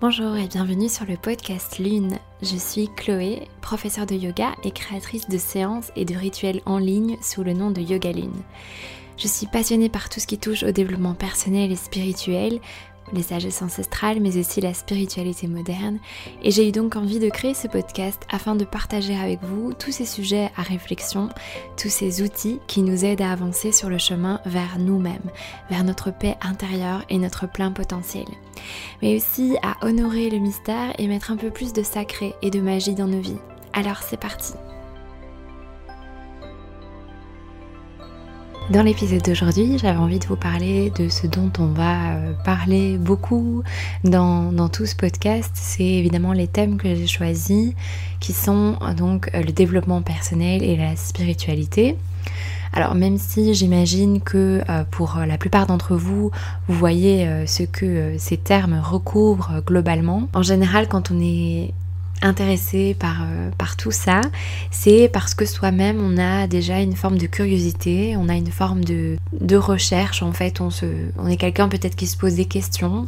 Bonjour 0.00 0.34
et 0.38 0.46
bienvenue 0.46 0.88
sur 0.88 1.04
le 1.04 1.18
podcast 1.18 1.78
Lune. 1.78 2.16
Je 2.40 2.56
suis 2.56 2.88
Chloé, 2.96 3.48
professeure 3.60 4.06
de 4.06 4.14
yoga 4.14 4.52
et 4.64 4.70
créatrice 4.70 5.28
de 5.28 5.36
séances 5.36 5.92
et 5.94 6.06
de 6.06 6.14
rituels 6.14 6.62
en 6.64 6.78
ligne 6.78 7.18
sous 7.20 7.44
le 7.44 7.52
nom 7.52 7.70
de 7.70 7.82
Yoga 7.82 8.10
Lune. 8.10 8.42
Je 9.18 9.28
suis 9.28 9.46
passionnée 9.46 9.90
par 9.90 10.08
tout 10.08 10.18
ce 10.18 10.26
qui 10.26 10.38
touche 10.38 10.62
au 10.62 10.70
développement 10.70 11.12
personnel 11.12 11.70
et 11.70 11.76
spirituel, 11.76 12.60
les 13.12 13.22
sagesses 13.22 13.62
ancestrales, 13.62 14.20
mais 14.20 14.36
aussi 14.38 14.60
la 14.60 14.74
spiritualité 14.74 15.46
moderne. 15.46 15.98
Et 16.42 16.50
j'ai 16.50 16.68
eu 16.68 16.72
donc 16.72 16.96
envie 16.96 17.18
de 17.18 17.28
créer 17.28 17.54
ce 17.54 17.68
podcast 17.68 18.22
afin 18.30 18.54
de 18.54 18.64
partager 18.64 19.16
avec 19.16 19.40
vous 19.42 19.72
tous 19.72 19.92
ces 19.92 20.06
sujets 20.06 20.50
à 20.56 20.62
réflexion, 20.62 21.28
tous 21.76 21.90
ces 21.90 22.22
outils 22.22 22.60
qui 22.66 22.82
nous 22.82 23.04
aident 23.04 23.22
à 23.22 23.32
avancer 23.32 23.72
sur 23.72 23.88
le 23.88 23.98
chemin 23.98 24.40
vers 24.46 24.78
nous-mêmes, 24.78 25.30
vers 25.70 25.84
notre 25.84 26.10
paix 26.10 26.36
intérieure 26.42 27.04
et 27.08 27.18
notre 27.18 27.50
plein 27.50 27.72
potentiel. 27.72 28.26
Mais 29.02 29.16
aussi 29.16 29.56
à 29.62 29.84
honorer 29.86 30.30
le 30.30 30.38
mystère 30.38 30.92
et 30.98 31.06
mettre 31.06 31.30
un 31.30 31.36
peu 31.36 31.50
plus 31.50 31.72
de 31.72 31.82
sacré 31.82 32.34
et 32.42 32.50
de 32.50 32.60
magie 32.60 32.94
dans 32.94 33.08
nos 33.08 33.20
vies. 33.20 33.38
Alors 33.72 34.02
c'est 34.02 34.20
parti 34.20 34.54
Dans 38.70 38.84
l'épisode 38.84 39.22
d'aujourd'hui, 39.22 39.78
j'avais 39.78 39.98
envie 39.98 40.20
de 40.20 40.26
vous 40.26 40.36
parler 40.36 40.92
de 40.96 41.08
ce 41.08 41.26
dont 41.26 41.50
on 41.58 41.66
va 41.66 42.12
euh, 42.12 42.32
parler 42.44 42.98
beaucoup 42.98 43.64
dans, 44.04 44.68
tout 44.68 44.86
ce 44.86 44.94
podcast. 44.94 45.50
C'est 45.54 45.82
évidemment 45.82 46.32
les 46.32 46.46
thèmes 46.46 46.76
que 46.78 46.94
j'ai 46.94 47.08
choisis 47.08 47.72
qui 48.20 48.32
sont 48.32 48.76
euh, 48.80 48.94
donc 48.94 49.28
euh, 49.34 49.42
le 49.42 49.50
développement 49.50 50.02
personnel 50.02 50.62
et 50.62 50.76
la 50.76 50.94
spiritualité. 50.94 51.96
Alors 52.72 52.94
même 52.94 53.18
si 53.18 53.54
j'imagine 53.54 54.20
que 54.20 54.60
pour 54.92 55.18
la 55.26 55.36
plupart 55.36 55.66
d'entre 55.66 55.96
vous, 55.96 56.30
vous 56.68 56.74
voyez 56.78 57.28
ce 57.44 57.64
que 57.64 58.14
ces 58.16 58.36
termes 58.36 58.80
recouvrent 58.80 59.60
globalement, 59.66 60.28
en 60.34 60.42
général 60.42 60.86
quand 60.86 61.10
on 61.10 61.20
est 61.20 61.74
intéressé 62.22 62.94
par, 62.98 63.22
euh, 63.22 63.50
par 63.56 63.76
tout 63.76 63.90
ça, 63.90 64.20
c'est 64.70 65.10
parce 65.12 65.34
que 65.34 65.44
soi-même 65.44 66.00
on 66.00 66.18
a 66.18 66.46
déjà 66.46 66.80
une 66.80 66.94
forme 66.94 67.18
de 67.18 67.26
curiosité, 67.26 68.16
on 68.16 68.28
a 68.28 68.34
une 68.34 68.50
forme 68.50 68.84
de, 68.84 69.16
recherche 69.56 70.22
en 70.22 70.32
fait, 70.32 70.60
on, 70.60 71.26
est 71.28 71.36
quelqu'un 71.36 71.68
peut-être 71.68 71.96
qui 71.96 72.06
se 72.06 72.16
pose 72.16 72.34
des 72.34 72.44
questions. 72.44 73.06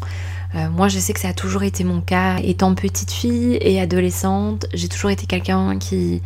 Euh, 0.55 0.69
moi 0.71 0.89
je 0.89 0.99
sais 0.99 1.13
que 1.13 1.21
ça 1.21 1.29
a 1.29 1.33
toujours 1.33 1.63
été 1.63 1.85
mon 1.85 2.01
cas, 2.01 2.39
étant 2.43 2.75
petite 2.75 3.11
fille 3.11 3.59
et 3.61 3.81
adolescente, 3.81 4.67
j'ai 4.75 4.89
toujours 4.89 5.11
été 5.11 5.27
quelqu'un 5.27 5.79
qui 5.79 6.23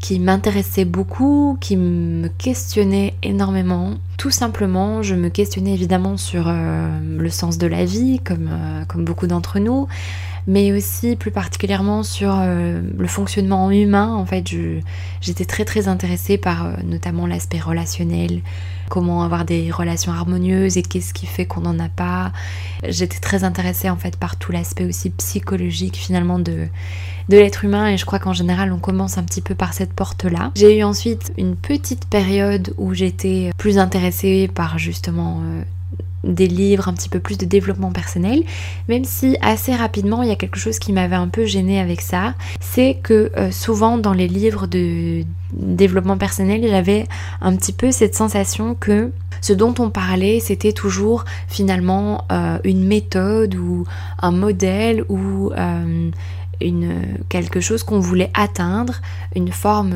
qui 0.00 0.20
m'intéressait 0.20 0.84
beaucoup, 0.84 1.58
qui 1.60 1.76
me 1.76 2.28
questionnait 2.28 3.14
énormément. 3.24 3.94
Tout 4.16 4.30
simplement, 4.30 5.02
je 5.02 5.16
me 5.16 5.28
questionnais 5.28 5.74
évidemment 5.74 6.16
sur 6.16 6.44
euh, 6.46 7.00
le 7.18 7.30
sens 7.30 7.58
de 7.58 7.66
la 7.66 7.84
vie, 7.84 8.20
comme 8.20 8.48
beaucoup 9.04 9.26
d'entre 9.26 9.58
nous, 9.58 9.88
mais 10.48 10.72
aussi 10.72 11.14
plus 11.14 11.30
particulièrement 11.30 12.02
sur 12.02 12.34
euh, 12.34 12.80
le 12.98 13.06
fonctionnement 13.06 13.70
humain. 13.70 14.14
En 14.14 14.24
fait, 14.24 14.44
j'étais 15.20 15.44
très 15.44 15.66
très 15.66 15.88
intéressée 15.88 16.38
par 16.38 16.66
euh, 16.66 16.72
notamment 16.84 17.26
l'aspect 17.26 17.60
relationnel, 17.60 18.40
comment 18.88 19.22
avoir 19.22 19.44
des 19.44 19.70
relations 19.70 20.10
harmonieuses 20.10 20.78
et 20.78 20.82
qu'est-ce 20.82 21.12
qui 21.12 21.26
fait 21.26 21.44
qu'on 21.44 21.60
n'en 21.60 21.78
a 21.78 21.90
pas. 21.90 22.32
J'étais 22.88 23.18
très 23.18 23.44
intéressée 23.44 23.90
en 23.90 23.96
fait 23.96 24.16
par 24.16 24.36
tout 24.36 24.50
l'aspect 24.50 24.86
aussi 24.86 25.10
psychologique 25.10 25.96
finalement 25.96 26.38
de, 26.38 26.66
de 27.28 27.36
l'être 27.36 27.66
humain 27.66 27.88
et 27.88 27.98
je 27.98 28.06
crois 28.06 28.18
qu'en 28.18 28.32
général 28.32 28.72
on 28.72 28.78
commence 28.78 29.18
un 29.18 29.24
petit 29.24 29.42
peu 29.42 29.54
par 29.54 29.74
cette 29.74 29.92
porte-là. 29.92 30.52
J'ai 30.54 30.78
eu 30.78 30.82
ensuite 30.82 31.30
une 31.36 31.56
petite 31.56 32.06
période 32.06 32.72
où 32.78 32.94
j'étais 32.94 33.50
plus 33.58 33.76
intéressée 33.76 34.48
par 34.54 34.78
justement 34.78 35.42
euh, 35.44 35.62
des 36.28 36.46
livres, 36.46 36.88
un 36.88 36.94
petit 36.94 37.08
peu 37.08 37.20
plus 37.20 37.38
de 37.38 37.46
développement 37.46 37.90
personnel, 37.90 38.42
même 38.88 39.04
si 39.04 39.36
assez 39.40 39.74
rapidement 39.74 40.22
il 40.22 40.28
y 40.28 40.32
a 40.32 40.36
quelque 40.36 40.58
chose 40.58 40.78
qui 40.78 40.92
m'avait 40.92 41.16
un 41.16 41.28
peu 41.28 41.44
gêné 41.44 41.80
avec 41.80 42.00
ça, 42.00 42.34
c'est 42.60 42.98
que 43.02 43.30
euh, 43.36 43.50
souvent 43.50 43.98
dans 43.98 44.12
les 44.12 44.28
livres 44.28 44.66
de 44.66 45.22
développement 45.52 46.18
personnel, 46.18 46.66
j'avais 46.68 47.06
un 47.40 47.56
petit 47.56 47.72
peu 47.72 47.90
cette 47.90 48.14
sensation 48.14 48.74
que 48.74 49.10
ce 49.40 49.52
dont 49.52 49.74
on 49.78 49.90
parlait, 49.90 50.40
c'était 50.40 50.72
toujours 50.72 51.24
finalement 51.46 52.24
euh, 52.32 52.58
une 52.64 52.86
méthode 52.86 53.54
ou 53.54 53.84
un 54.20 54.32
modèle 54.32 55.04
ou 55.08 55.52
euh, 55.52 56.10
une, 56.60 57.18
quelque 57.28 57.60
chose 57.60 57.82
qu'on 57.82 58.00
voulait 58.00 58.30
atteindre, 58.34 58.94
une 59.34 59.52
forme, 59.52 59.94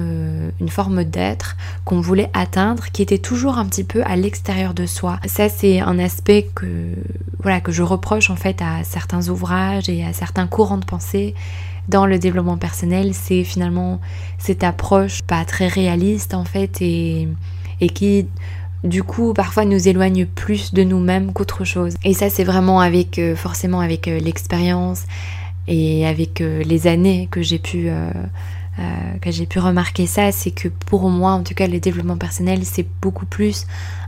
une 0.61 0.69
forme 0.69 1.05
d'être 1.05 1.57
qu'on 1.85 2.01
voulait 2.01 2.31
atteindre 2.35 2.85
qui 2.93 3.03
était 3.03 3.19
toujours 3.19 3.59
un 3.59 3.67
petit 3.67 3.85
peu 3.85 4.03
à 4.05 4.17
l'extérieur 4.17 4.75
de 4.75 4.87
soi. 4.87 5.19
Ça 5.27 5.49
c'est 5.49 5.81
un 5.81 5.99
aspect 5.99 6.49
que, 6.55 6.67
voilà, 7.41 7.61
que 7.61 7.73
je 7.73 7.83
reproche 7.83 8.31
en 8.31 8.37
fait 8.37 8.61
à 8.63 8.85
certains 8.85 9.29
ouvrages 9.29 9.89
et 9.89 10.05
à 10.05 10.13
certains 10.13 10.47
courants 10.47 10.79
de 10.79 10.85
pensée 10.85 11.35
dans 11.89 12.07
le 12.07 12.19
développement 12.19 12.59
personnel, 12.59 13.13
c'est 13.13 13.45
finalement 13.45 14.01
cette 14.39 14.63
approche 14.63 15.23
pas 15.23 15.45
très 15.45 15.67
réaliste 15.67 16.35
en 16.35 16.45
fait 16.45 16.81
et, 16.81 17.29
et 17.81 17.89
qui 17.89 18.27
du 18.85 19.03
coup 19.03 19.33
parfois 19.33 19.65
nous 19.65 19.89
éloigne 19.89 20.27
plus 20.27 20.75
de 20.75 20.85
nous-mêmes 20.85 21.33
qu'autre 21.33 21.65
chose. 21.65 21.95
Et 22.05 22.15
ça 22.15 22.31
c'est 22.31 22.45
vraiment 22.45 22.81
avec 22.81 23.19
euh, 23.19 23.35
forcément 23.35 23.81
avec 23.81 24.09
euh, 24.09 24.19
l'expérience, 24.19 25.05
et 25.69 26.07
avec 26.07 26.41
euh, 26.41 26.63
les 26.65 26.87
années 26.87 27.29
que 27.31 27.43
j'ai 27.43 27.59
pu, 27.59 27.89
euh, 27.89 28.11
euh, 28.79 28.83
que 29.21 29.31
j'ai 29.31 29.47
pu 29.47 29.59
remarquer 29.59 30.07
ça, 30.07 30.33
c'est 30.33 30.51
que 30.51 30.69
pour 30.69 31.09
moi, 31.09 31.33
en 31.33 31.43
tout 31.43 31.55
cas, 31.55 31.67
le 31.67 31.79
développement 31.79 32.17
personnel, 32.17 32.61
c'est 32.65 32.87
beaucoup 33.01 33.27
plus 33.27 33.67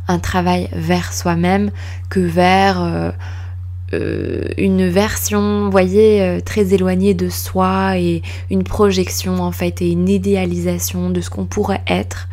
un 0.08 0.18
travail 0.18 0.68
vers 0.72 1.12
soi-même 1.12 1.70
que 2.10 2.20
vers 2.20 3.14
une 4.58 4.88
version, 4.88 5.64
vous 5.64 5.70
voyez, 5.70 6.40
très 6.44 6.74
éloignée 6.74 7.14
de 7.14 7.30
soi 7.30 7.96
et 7.96 8.22
une 8.50 8.64
projection 8.64 9.40
en 9.40 9.52
fait 9.52 9.80
et 9.80 9.92
une 9.92 10.08
idéalisation 10.08 11.08
de 11.08 11.22
ce 11.22 11.30
qu'on 11.30 11.46
pourrait 11.46 11.82
être. 11.86 12.28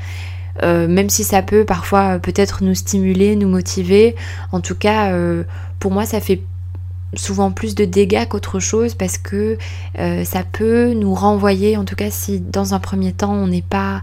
même 0.62 1.10
si 1.10 1.24
ça 1.24 1.42
peut 1.44 1.64
parfois 1.64 2.20
peut-être 2.20 2.62
nous 2.64 2.76
stimuler, 2.76 3.38
nous 3.38 3.48
motiver, 3.48 4.16
en 4.52 4.60
tout 4.60 4.76
cas, 4.76 5.16
pour 5.80 5.92
moi, 5.92 6.06
ça 6.06 6.20
fait 6.20 6.42
souvent 7.14 7.52
plus 7.52 7.76
de 7.76 7.86
dégâts 7.86 8.28
qu'autre 8.28 8.60
chose 8.60 8.96
parce 8.96 9.18
que 9.18 9.58
euh, 10.00 10.24
ça 10.24 10.44
peut 10.44 10.94
nous 10.94 11.14
renvoyer, 11.14 11.78
en 11.78 11.86
tout 11.86 11.96
cas 11.96 12.10
si 12.10 12.40
dans 12.40 12.74
un 12.74 12.80
premier 12.80 13.12
temps 13.12 13.34
on 13.34 13.48
n'est 13.48 13.62
pas 13.62 14.02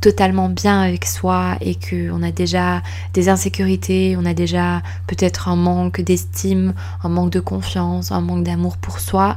totalement 0.00 0.48
bien 0.48 0.82
avec 0.82 1.04
soi 1.06 1.56
et 1.60 1.74
qu'on 1.74 2.22
a 2.22 2.30
déjà 2.30 2.82
des 3.14 3.28
insécurités, 3.28 4.16
on 4.18 4.24
a 4.24 4.34
déjà 4.34 4.82
peut-être 5.06 5.48
un 5.48 5.56
manque 5.56 6.00
d'estime, 6.00 6.74
un 7.02 7.08
manque 7.08 7.30
de 7.30 7.40
confiance, 7.40 8.12
un 8.12 8.20
manque 8.20 8.44
d'amour 8.44 8.76
pour 8.76 9.00
soi, 9.00 9.36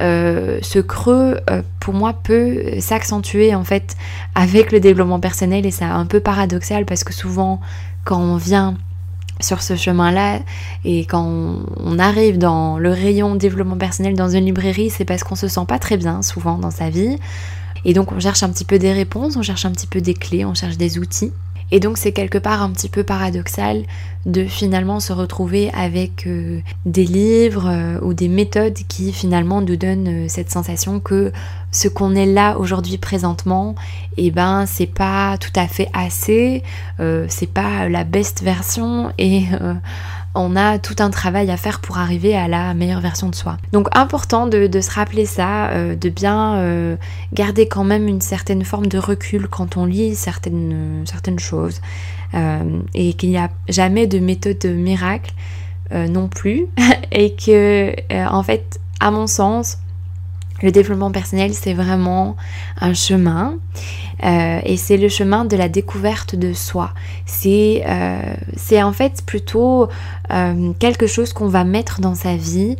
euh, 0.00 0.58
ce 0.62 0.78
creux, 0.78 1.40
euh, 1.50 1.62
pour 1.80 1.92
moi, 1.94 2.12
peut 2.12 2.80
s'accentuer 2.80 3.54
en 3.54 3.64
fait 3.64 3.96
avec 4.34 4.70
le 4.70 4.80
développement 4.80 5.20
personnel 5.20 5.66
et 5.66 5.70
c'est 5.70 5.84
un 5.84 6.06
peu 6.06 6.20
paradoxal 6.20 6.84
parce 6.84 7.04
que 7.04 7.12
souvent, 7.12 7.60
quand 8.04 8.20
on 8.20 8.36
vient 8.36 8.76
sur 9.40 9.62
ce 9.62 9.76
chemin-là. 9.76 10.40
Et 10.84 11.04
quand 11.04 11.24
on, 11.24 11.98
arrive 11.98 12.38
dans 12.38 12.78
le 12.78 12.90
rayon 12.90 13.34
développement 13.34 13.76
personnel 13.76 14.14
dans 14.14 14.28
une 14.28 14.44
librairie, 14.44 14.90
c'est 14.90 15.04
parce 15.04 15.24
qu'on 15.24 15.34
se 15.34 15.48
sent 15.48 15.64
pas 15.66 15.78
très 15.78 15.96
bien 15.96 16.22
souvent 16.22 16.58
dans 16.58 16.70
sa 16.70 16.90
vie. 16.90 17.18
Et 17.84 17.92
donc 17.92 18.12
on 18.12 18.20
cherche 18.20 18.42
un 18.42 18.50
petit 18.50 18.64
peu 18.64 18.78
des 18.78 18.92
réponses, 18.92 19.36
on 19.36 19.42
cherche 19.42 19.64
un 19.64 19.70
petit 19.70 19.86
peu 19.86 20.00
des 20.00 20.14
clés, 20.14 20.44
on 20.44 20.54
cherche 20.54 20.76
des 20.76 20.98
outils. 20.98 21.32
Et 21.70 21.80
donc 21.80 21.98
c'est 21.98 22.12
quelque 22.12 22.38
part 22.38 22.62
un 22.62 22.70
petit 22.70 22.88
peu 22.88 23.04
paradoxal 23.04 23.84
de 24.26 24.44
finalement 24.44 25.00
se 25.00 25.12
retrouver 25.12 25.70
avec 25.72 26.26
euh, 26.26 26.60
des 26.86 27.04
livres 27.04 27.68
euh, 27.68 28.00
ou 28.02 28.14
des 28.14 28.28
méthodes 28.28 28.78
qui 28.88 29.12
finalement 29.12 29.60
nous 29.60 29.76
donnent 29.76 30.24
euh, 30.24 30.28
cette 30.28 30.50
sensation 30.50 31.00
que 31.00 31.32
ce 31.70 31.88
qu'on 31.88 32.14
est 32.14 32.26
là 32.26 32.58
aujourd'hui 32.58 32.98
présentement, 32.98 33.74
et 34.16 34.26
eh 34.26 34.30
ben 34.30 34.64
c'est 34.66 34.86
pas 34.86 35.36
tout 35.38 35.52
à 35.54 35.66
fait 35.66 35.88
assez, 35.92 36.62
c'est 37.28 37.52
pas 37.52 37.88
la 37.88 38.04
best 38.04 38.42
version 38.42 39.12
et 39.18 39.44
on 40.34 40.56
a 40.56 40.78
tout 40.78 40.96
un 41.00 41.10
travail 41.10 41.50
à 41.50 41.56
faire 41.56 41.80
pour 41.80 41.98
arriver 41.98 42.36
à 42.36 42.48
la 42.48 42.74
meilleure 42.74 43.00
version 43.00 43.28
de 43.28 43.34
soi. 43.34 43.56
Donc 43.72 43.88
important 43.92 44.46
de, 44.46 44.80
se 44.80 44.90
rappeler 44.90 45.26
ça, 45.26 45.70
euh, 45.70 45.96
de 45.96 46.08
bien 46.08 46.56
euh, 46.56 46.96
garder 47.32 47.66
quand 47.66 47.84
même 47.84 48.06
une 48.08 48.20
certaine 48.20 48.64
forme 48.64 48.86
de 48.86 48.98
recul 48.98 49.48
quand 49.48 49.76
on 49.76 49.84
lit 49.84 50.14
certaines, 50.14 51.02
certaines 51.06 51.38
choses 51.38 51.80
euh, 52.34 52.80
et 52.94 53.14
qu'il 53.14 53.30
n'y 53.30 53.38
a 53.38 53.50
jamais 53.68 54.06
de 54.06 54.18
méthode 54.18 54.64
miracle 54.64 55.32
non 55.90 56.28
plus 56.28 56.66
et 57.12 57.34
que 57.34 57.94
en 58.28 58.42
fait 58.42 58.78
à 59.00 59.10
mon 59.10 59.26
sens 59.26 59.78
le 60.62 60.70
développement 60.72 61.10
personnel, 61.10 61.54
c'est 61.54 61.74
vraiment 61.74 62.36
un 62.80 62.94
chemin 62.94 63.58
euh, 64.24 64.60
et 64.64 64.76
c'est 64.76 64.96
le 64.96 65.08
chemin 65.08 65.44
de 65.44 65.56
la 65.56 65.68
découverte 65.68 66.34
de 66.34 66.52
soi. 66.52 66.92
C'est 67.26 67.84
euh, 67.86 68.82
en 68.82 68.92
fait 68.92 69.22
plutôt 69.24 69.88
euh, 70.32 70.72
quelque 70.78 71.06
chose 71.06 71.32
qu'on 71.32 71.48
va 71.48 71.64
mettre 71.64 72.00
dans 72.00 72.14
sa 72.14 72.36
vie 72.36 72.76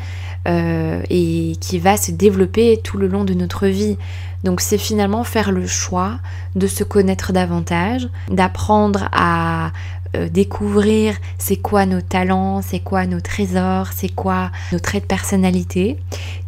et 1.10 1.56
qui 1.60 1.78
va 1.78 1.98
se 1.98 2.10
développer 2.10 2.80
tout 2.82 2.96
le 2.96 3.06
long 3.06 3.24
de 3.24 3.34
notre 3.34 3.66
vie. 3.66 3.98
Donc 4.44 4.62
c'est 4.62 4.78
finalement 4.78 5.22
faire 5.22 5.52
le 5.52 5.66
choix 5.66 6.20
de 6.54 6.66
se 6.66 6.84
connaître 6.84 7.34
davantage, 7.34 8.08
d'apprendre 8.30 9.10
à 9.12 9.72
euh, 10.16 10.30
découvrir 10.30 11.16
c'est 11.36 11.58
quoi 11.58 11.84
nos 11.84 12.00
talents, 12.00 12.62
c'est 12.62 12.80
quoi 12.80 13.06
nos 13.06 13.20
trésors, 13.20 13.88
c'est 13.94 14.08
quoi 14.08 14.50
nos 14.72 14.78
traits 14.78 15.02
de 15.02 15.06
personnalité, 15.06 15.98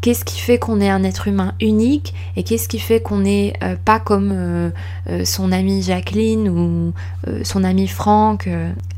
qu'est-ce 0.01 0.25
qui 0.25 0.41
fait 0.41 0.59
qu'on 0.59 0.81
est 0.81 0.89
un 0.89 1.05
être 1.05 1.29
humain 1.29 1.53
unique 1.61 2.15
et 2.37 2.43
qu'est-ce 2.43 2.69
qui 2.69 2.79
fait 2.79 3.01
qu'on 3.01 3.19
n'est 3.19 3.53
euh, 3.63 3.77
pas 3.85 4.01
comme 4.01 4.33
euh, 4.33 4.71
son 5.25 5.53
amie 5.53 5.83
Jacqueline 5.83 6.49
ou 6.49 6.93
son 7.43 7.65
ami 7.65 7.87
Franck. 7.87 8.49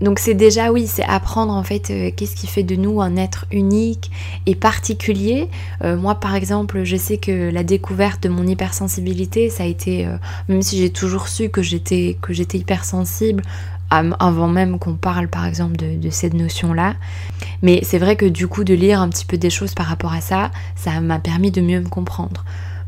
Donc 0.00 0.19
c'est 0.19 0.35
déjà 0.35 0.70
oui, 0.70 0.87
c'est 0.87 1.03
apprendre 1.03 1.53
en 1.53 1.64
fait 1.64 1.93
qu'est-ce 2.14 2.37
qui 2.37 2.47
fait 2.47 2.62
de 2.62 2.76
nous 2.76 3.00
un 3.00 3.17
être 3.17 3.47
unique 3.50 4.11
et 4.47 4.55
particulier. 4.55 5.49
moi 5.82 6.14
par 6.17 6.35
exemple, 6.35 6.85
je 6.85 6.97
sais 6.97 7.17
que 7.17 7.50
la 7.50 7.64
découverte 7.64 8.23
de 8.23 8.29
mon 8.29 8.47
hypersensibilité, 8.47 9.50
ça 9.50 9.64
a 9.64 9.67
été, 9.67 10.06
même 10.49 10.62
si 10.62 10.79
j'ai 10.79 10.91
toujours 10.91 11.29
su 11.29 11.49
que 11.49 11.62
j'étais 11.62 12.17
hypersensible, 12.55 13.43
avant 14.18 14.48
même 14.48 14.78
qu'on 14.78 14.94
parle 14.94 15.28
par 15.28 15.44
exemple 15.46 15.76
de, 15.76 16.10
cette 16.10 16.34
notion-là. 16.34 16.94
Mais 17.62 17.80
c'est 17.82 17.98
vrai 17.98 18.16
que 18.16 18.26
du 18.26 18.48
coup 18.48 18.64
de 18.64 18.74
lire 18.74 19.00
un 19.00 19.08
petit 19.08 19.24
peu 19.24 19.36
des 19.36 19.50
choses 19.50 19.74
par 19.74 19.86
rapport 19.86 20.12
à 20.12 20.20
ça, 20.20 20.50
ça 20.76 21.00
m'a 21.00 21.18
permis 21.18 21.50
de 21.50 21.60
mieux 21.60 21.80
me 21.80 21.88
comprendre. 21.88 22.44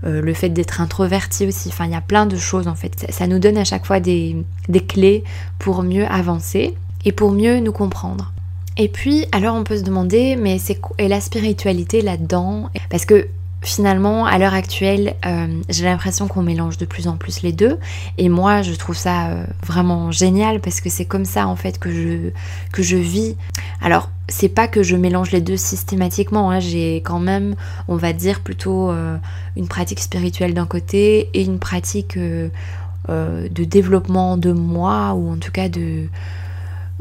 Euh, 0.06 0.20
le 0.20 0.34
fait 0.34 0.50
d'être 0.50 0.80
introverti 0.80 1.46
aussi, 1.46 1.68
enfin 1.68 1.86
il 1.86 1.92
y 1.92 1.96
a 1.96 2.00
plein 2.00 2.26
de 2.26 2.36
choses 2.36 2.68
en 2.68 2.74
fait. 2.74 3.06
Ça, 3.10 3.26
nous 3.26 3.38
donne 3.38 3.56
à 3.56 3.64
chaque 3.64 3.86
fois 3.86 4.00
des, 4.00 4.44
clés 4.88 5.24
pour 5.58 5.82
mieux 5.82 6.06
avancer 6.06 6.74
et 7.04 7.12
pour 7.12 7.32
mieux 7.32 7.60
nous 7.60 7.72
comprendre. 7.72 8.32
Et 8.76 8.88
puis, 8.88 9.26
alors 9.32 9.54
on 9.54 9.62
peut 9.62 9.76
se 9.76 9.82
demander, 9.82 10.36
mais 10.36 10.58
c'est 10.58 10.74
quoi 10.74 10.96
la 10.98 11.20
spiritualité 11.20 12.02
là-dedans? 12.02 12.70
Parce 12.90 13.04
que 13.04 13.28
finalement, 13.64 14.26
à 14.26 14.38
l'heure 14.38 14.54
actuelle, 14.54 15.14
euh, 15.26 15.60
j'ai 15.68 15.84
l'impression 15.84 16.28
qu'on 16.28 16.42
mélange 16.42 16.78
de 16.78 16.84
plus 16.84 17.08
en 17.08 17.16
plus 17.16 17.42
les 17.42 17.52
deux. 17.52 17.78
Et 18.18 18.28
moi, 18.28 18.62
je 18.62 18.72
trouve 18.74 18.96
ça 18.96 19.28
euh, 19.28 19.44
vraiment 19.64 20.10
génial 20.10 20.60
parce 20.60 20.80
que 20.80 20.90
c'est 20.90 21.04
comme 21.04 21.24
ça 21.24 21.48
en 21.48 21.56
fait 21.56 21.78
que 21.78 21.90
je, 21.90 22.30
que 22.72 22.82
je 22.82 22.96
vis. 22.96 23.36
Alors, 23.80 24.10
c'est 24.28 24.48
pas 24.48 24.68
que 24.68 24.82
je 24.82 24.96
mélange 24.96 25.30
les 25.30 25.40
deux 25.40 25.56
systématiquement. 25.56 26.50
Hein. 26.50 26.60
J'ai 26.60 26.96
quand 26.96 27.20
même, 27.20 27.56
on 27.88 27.96
va 27.96 28.12
dire, 28.12 28.40
plutôt 28.40 28.90
euh, 28.90 29.16
une 29.56 29.68
pratique 29.68 30.00
spirituelle 30.00 30.54
d'un 30.54 30.66
côté 30.66 31.30
et 31.34 31.42
une 31.42 31.58
pratique 31.58 32.18
de 32.18 33.64
développement 33.64 34.38
de 34.38 34.52
moi 34.52 35.12
ou 35.12 35.30
en 35.30 35.36
tout 35.36 35.52
cas 35.52 35.68
de 35.68 36.04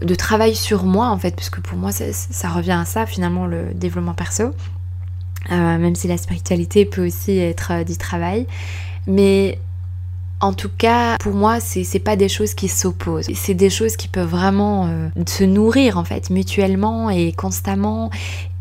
de 0.01 0.15
travail 0.15 0.53
sur 0.55 0.83
moi 0.83 1.07
en 1.07 1.17
fait 1.17 1.33
parce 1.33 1.49
que 1.49 1.61
pour 1.61 1.77
moi 1.77 1.91
ça 1.91 2.49
revient 2.49 2.71
à 2.71 2.83
ça 2.83 3.05
finalement 3.05 3.45
le 3.45 3.73
développement 3.73 4.13
perso 4.13 4.53
euh, 5.51 5.77
même 5.77 5.95
si 5.95 6.07
la 6.07 6.17
spiritualité 6.17 6.85
peut 6.85 7.05
aussi 7.05 7.37
être 7.37 7.71
euh, 7.71 7.83
du 7.83 7.97
travail. 7.97 8.47
Mais 9.07 9.59
en 10.39 10.53
tout 10.53 10.69
cas, 10.69 11.17
pour 11.19 11.33
moi, 11.33 11.59
c'est 11.59 11.99
pas 11.99 12.15
des 12.15 12.29
choses 12.29 12.53
qui 12.53 12.67
s'opposent. 12.67 13.29
C'est 13.33 13.53
des 13.53 13.69
choses 13.69 13.95
qui 13.95 14.07
peuvent 14.07 14.29
vraiment 14.29 14.87
euh, 14.87 15.09
se 15.25 15.43
nourrir 15.43 15.97
en 15.97 16.03
fait 16.03 16.29
mutuellement 16.29 17.09
et 17.09 17.31
constamment. 17.31 18.09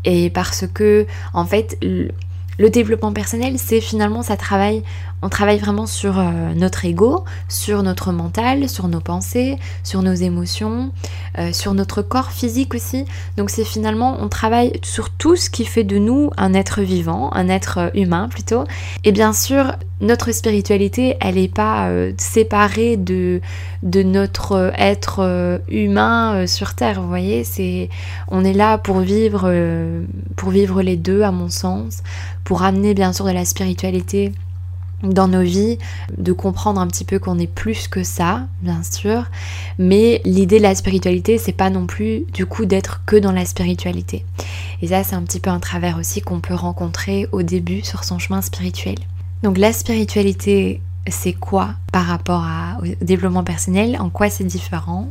Et 0.05 0.29
parce 0.29 0.65
que 0.73 1.05
en 1.33 1.45
fait, 1.45 1.77
le 1.81 2.69
développement 2.69 3.13
personnel, 3.13 3.55
c'est 3.57 3.81
finalement 3.81 4.21
ça 4.21 4.37
travaille, 4.37 4.83
on 5.23 5.29
travaille 5.29 5.57
vraiment 5.57 5.87
sur 5.87 6.19
euh, 6.19 6.53
notre 6.53 6.83
ego, 6.83 7.23
sur 7.47 7.81
notre 7.81 8.11
mental, 8.11 8.67
sur 8.67 8.89
nos 8.89 8.99
pensées, 8.99 9.57
sur 9.81 10.01
nos 10.01 10.13
émotions, 10.13 10.91
euh, 11.39 11.53
sur 11.53 11.73
notre 11.73 12.01
corps 12.01 12.31
physique 12.31 12.75
aussi. 12.75 13.05
Donc 13.37 13.49
c'est 13.49 13.63
finalement 13.63 14.17
on 14.19 14.27
travaille 14.27 14.73
sur 14.83 15.09
tout 15.09 15.37
ce 15.37 15.49
qui 15.49 15.63
fait 15.63 15.85
de 15.85 15.97
nous 15.97 16.29
un 16.35 16.53
être 16.53 16.81
vivant, 16.81 17.31
un 17.33 17.47
être 17.47 17.77
euh, 17.77 17.89
humain 17.93 18.27
plutôt. 18.27 18.65
Et 19.05 19.13
bien 19.13 19.31
sûr, 19.31 19.71
notre 20.01 20.33
spiritualité, 20.33 21.15
elle 21.21 21.35
n'est 21.35 21.47
pas 21.47 21.89
séparée 22.17 22.97
de, 22.97 23.39
de 23.83 24.03
notre 24.03 24.73
être 24.77 25.61
humain 25.69 26.45
sur 26.45 26.73
terre, 26.73 27.01
vous 27.01 27.07
voyez, 27.07 27.45
c'est 27.45 27.89
on 28.27 28.43
est 28.43 28.51
là 28.51 28.77
pour 28.77 28.99
vivre 28.99 29.49
pour 30.35 30.49
vivre 30.49 30.81
les 30.81 30.97
deux 30.97 31.21
à 31.21 31.31
mon 31.31 31.47
sens 31.47 32.03
pour 32.43 32.63
amener 32.63 32.93
bien 32.93 33.13
sûr 33.13 33.23
de 33.23 33.31
la 33.31 33.45
spiritualité 33.45 34.33
dans 35.03 35.27
nos 35.27 35.41
vies, 35.41 35.77
de 36.17 36.31
comprendre 36.31 36.79
un 36.79 36.87
petit 36.87 37.03
peu 37.03 37.19
qu'on 37.19 37.37
est 37.37 37.47
plus 37.47 37.87
que 37.87 38.03
ça, 38.03 38.47
bien 38.61 38.81
sûr, 38.83 39.25
mais 39.77 40.21
l'idée 40.25 40.57
de 40.57 40.63
la 40.63 40.75
spiritualité, 40.75 41.37
c'est 41.37 41.51
pas 41.51 41.69
non 41.69 41.85
plus 41.85 42.25
du 42.33 42.45
coup 42.45 42.65
d'être 42.65 43.01
que 43.05 43.17
dans 43.17 43.31
la 43.31 43.45
spiritualité. 43.45 44.25
Et 44.81 44.87
ça, 44.87 45.03
c'est 45.03 45.15
un 45.15 45.23
petit 45.23 45.39
peu 45.39 45.49
un 45.49 45.59
travers 45.59 45.97
aussi 45.97 46.21
qu'on 46.21 46.39
peut 46.39 46.53
rencontrer 46.53 47.27
au 47.31 47.43
début 47.43 47.83
sur 47.83 48.03
son 48.03 48.17
chemin 48.17 48.41
spirituel. 48.41 48.95
Donc 49.43 49.57
la 49.57 49.73
spiritualité, 49.73 50.81
c'est 51.07 51.33
quoi 51.33 51.75
par 51.91 52.05
rapport 52.05 52.45
au 52.81 53.03
développement 53.03 53.43
personnel? 53.43 53.97
En 53.99 54.09
quoi 54.09 54.29
c'est 54.29 54.45
différent? 54.45 55.09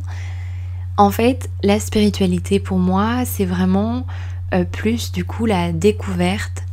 En 0.97 1.11
fait, 1.11 1.49
la 1.63 1.79
spiritualité 1.79 2.59
pour 2.59 2.77
moi, 2.77 3.25
c'est 3.25 3.45
vraiment 3.45 4.05
euh, 4.53 4.63
plus 4.63 5.11
du 5.11 5.25
coup 5.25 5.45
la 5.45 5.71
découverte 5.71 6.63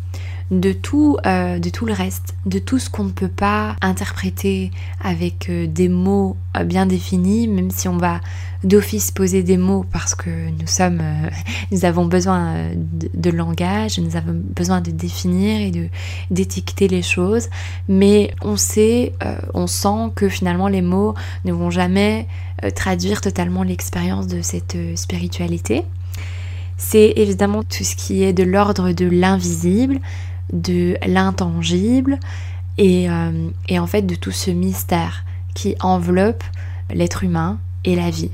de 0.50 0.72
tout, 0.72 1.16
euh, 1.26 1.58
de 1.58 1.70
tout 1.70 1.86
le 1.86 1.92
reste, 1.92 2.34
de 2.44 2.58
tout 2.58 2.78
ce 2.78 2.90
qu'on 2.90 3.04
ne 3.04 3.10
peut 3.10 3.28
pas 3.28 3.76
interpréter 3.82 4.72
avec 5.00 5.48
euh, 5.48 5.66
des 5.66 5.88
mots 5.88 6.36
euh, 6.56 6.64
bien 6.64 6.86
définis, 6.86 7.46
même 7.46 7.70
si 7.70 7.86
on 7.86 7.96
va 7.96 8.20
d'office 8.64 9.10
poser 9.10 9.42
des 9.42 9.56
mots 9.56 9.86
parce 9.90 10.14
que 10.14 10.28
nous 10.28 10.66
sommes, 10.66 11.00
nous 11.70 11.84
avons 11.84 12.04
besoin 12.04 12.70
de, 12.74 13.30
langage, 13.30 13.98
nous 13.98 14.16
avons 14.16 14.34
besoin 14.34 14.80
de 14.80 14.90
définir 14.90 15.60
et 15.60 15.70
de 15.70 15.88
d'étiqueter 16.30 16.88
les 16.88 17.02
choses, 17.02 17.48
mais 17.88 18.34
on 18.42 18.56
sait, 18.56 19.14
on 19.54 19.66
sent 19.66 20.12
que 20.14 20.28
finalement 20.28 20.68
les 20.68 20.82
mots 20.82 21.14
ne 21.46 21.52
vont 21.52 21.70
jamais 21.70 22.26
traduire 22.74 23.22
totalement 23.22 23.62
l'expérience 23.62 24.26
de 24.26 24.42
cette 24.42 24.76
spiritualité. 24.94 25.84
C'est 26.76 27.14
évidemment 27.16 27.62
tout 27.62 27.84
ce 27.84 27.96
qui 27.96 28.24
est 28.24 28.34
de 28.34 28.42
l'ordre 28.42 28.92
de 28.92 29.06
l'invisible, 29.06 30.00
de 30.52 30.96
l'intangible 31.06 32.18
euh, 32.78 33.50
et, 33.68 33.78
en 33.78 33.86
fait 33.86 34.02
de 34.02 34.14
tout 34.14 34.30
ce 34.30 34.50
mystère 34.50 35.24
qui 35.54 35.74
enveloppe 35.80 36.44
l'être 36.90 37.24
humain 37.24 37.58
et 37.84 37.94
la 37.94 38.10
vie. 38.10 38.30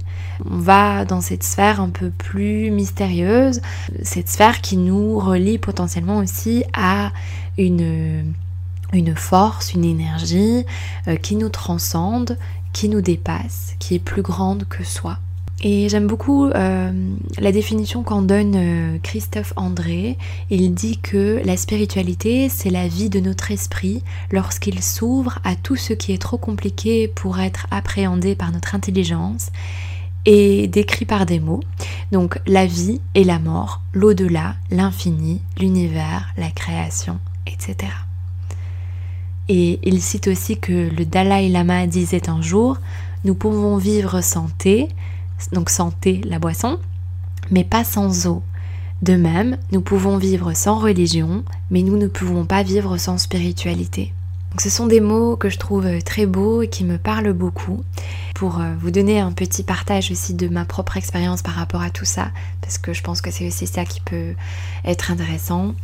On 0.48 0.58
va 0.58 1.04
dans 1.04 1.20
cette 1.20 1.42
sphère 1.42 1.80
un 1.80 1.88
peu 1.88 2.10
plus 2.10 2.70
mystérieuse, 2.70 3.60
cette 4.02 4.28
sphère 4.28 4.60
qui 4.60 4.76
nous 4.76 5.18
relie 5.18 5.58
potentiellement 5.58 6.18
aussi 6.18 6.64
à 6.74 7.12
une, 7.58 8.34
une 8.92 9.16
force, 9.16 9.72
une 9.72 9.84
énergie 9.84 10.64
euh, 11.08 11.16
qui 11.16 11.36
nous 11.36 11.48
transcende, 11.48 12.38
qui 12.72 12.88
nous 12.88 13.00
dépasse, 13.00 13.74
qui 13.78 13.94
est 13.94 14.00
plus 14.00 14.22
grande 14.22 14.66
que 14.68 14.84
soi. 14.84 15.18
Et 15.62 15.88
j'aime 15.88 16.06
beaucoup 16.06 16.46
euh, 16.46 16.92
la 17.38 17.52
définition 17.52 18.02
qu'en 18.02 18.20
donne 18.20 18.54
euh, 18.56 18.98
Christophe 19.02 19.54
André. 19.56 20.18
Il 20.50 20.74
dit 20.74 20.98
que 20.98 21.40
la 21.44 21.56
spiritualité, 21.56 22.50
c'est 22.50 22.68
la 22.68 22.88
vie 22.88 23.08
de 23.08 23.20
notre 23.20 23.50
esprit 23.50 24.02
lorsqu'il 24.30 24.82
s'ouvre 24.82 25.38
à 25.44 25.56
tout 25.56 25.76
ce 25.76 25.94
qui 25.94 26.12
est 26.12 26.20
trop 26.20 26.36
compliqué 26.36 27.08
pour 27.08 27.40
être 27.40 27.66
appréhendé 27.70 28.34
par 28.34 28.52
notre 28.52 28.74
intelligence 28.74 29.50
et 30.26 30.66
décrit 30.66 31.06
par 31.06 31.24
des 31.24 31.40
mots. 31.40 31.60
Donc 32.12 32.38
la 32.46 32.66
vie 32.66 33.00
et 33.14 33.24
la 33.24 33.38
mort, 33.38 33.80
l'au-delà, 33.94 34.56
l'infini, 34.70 35.40
l'univers, 35.58 36.34
la 36.36 36.50
création, 36.50 37.18
etc. 37.46 37.92
Et 39.48 39.78
il 39.84 40.02
cite 40.02 40.28
aussi 40.28 40.58
que 40.58 40.90
le 40.90 41.06
Dalai 41.06 41.48
Lama 41.48 41.86
disait 41.86 42.28
un 42.28 42.42
jour, 42.42 42.78
nous 43.24 43.34
pouvons 43.34 43.78
vivre 43.78 44.20
sans 44.20 44.48
donc 45.52 45.70
santé, 45.70 46.20
la 46.24 46.38
boisson, 46.38 46.78
mais 47.50 47.64
pas 47.64 47.84
sans 47.84 48.26
eau. 48.26 48.42
De 49.02 49.14
même, 49.14 49.58
nous 49.72 49.82
pouvons 49.82 50.16
vivre 50.16 50.54
sans 50.54 50.78
religion, 50.78 51.44
mais 51.70 51.82
nous 51.82 51.96
ne 51.96 52.06
pouvons 52.06 52.46
pas 52.46 52.62
vivre 52.62 52.96
sans 52.96 53.18
spiritualité. 53.18 54.12
Donc 54.50 54.62
ce 54.62 54.70
sont 54.70 54.86
des 54.86 55.00
mots 55.00 55.36
que 55.36 55.50
je 55.50 55.58
trouve 55.58 55.86
très 56.02 56.24
beaux 56.24 56.62
et 56.62 56.68
qui 56.68 56.84
me 56.84 56.96
parlent 56.96 57.34
beaucoup. 57.34 57.84
Pour 58.34 58.60
euh, 58.60 58.72
vous 58.80 58.90
donner 58.90 59.20
un 59.20 59.32
petit 59.32 59.62
partage 59.62 60.10
aussi 60.10 60.32
de 60.32 60.48
ma 60.48 60.64
propre 60.64 60.96
expérience 60.96 61.42
par 61.42 61.54
rapport 61.54 61.82
à 61.82 61.90
tout 61.90 62.06
ça, 62.06 62.30
parce 62.62 62.78
que 62.78 62.94
je 62.94 63.02
pense 63.02 63.20
que 63.20 63.30
c'est 63.30 63.46
aussi 63.46 63.66
ça 63.66 63.84
qui 63.84 64.00
peut 64.00 64.34
être 64.84 65.10
intéressant. 65.10 65.74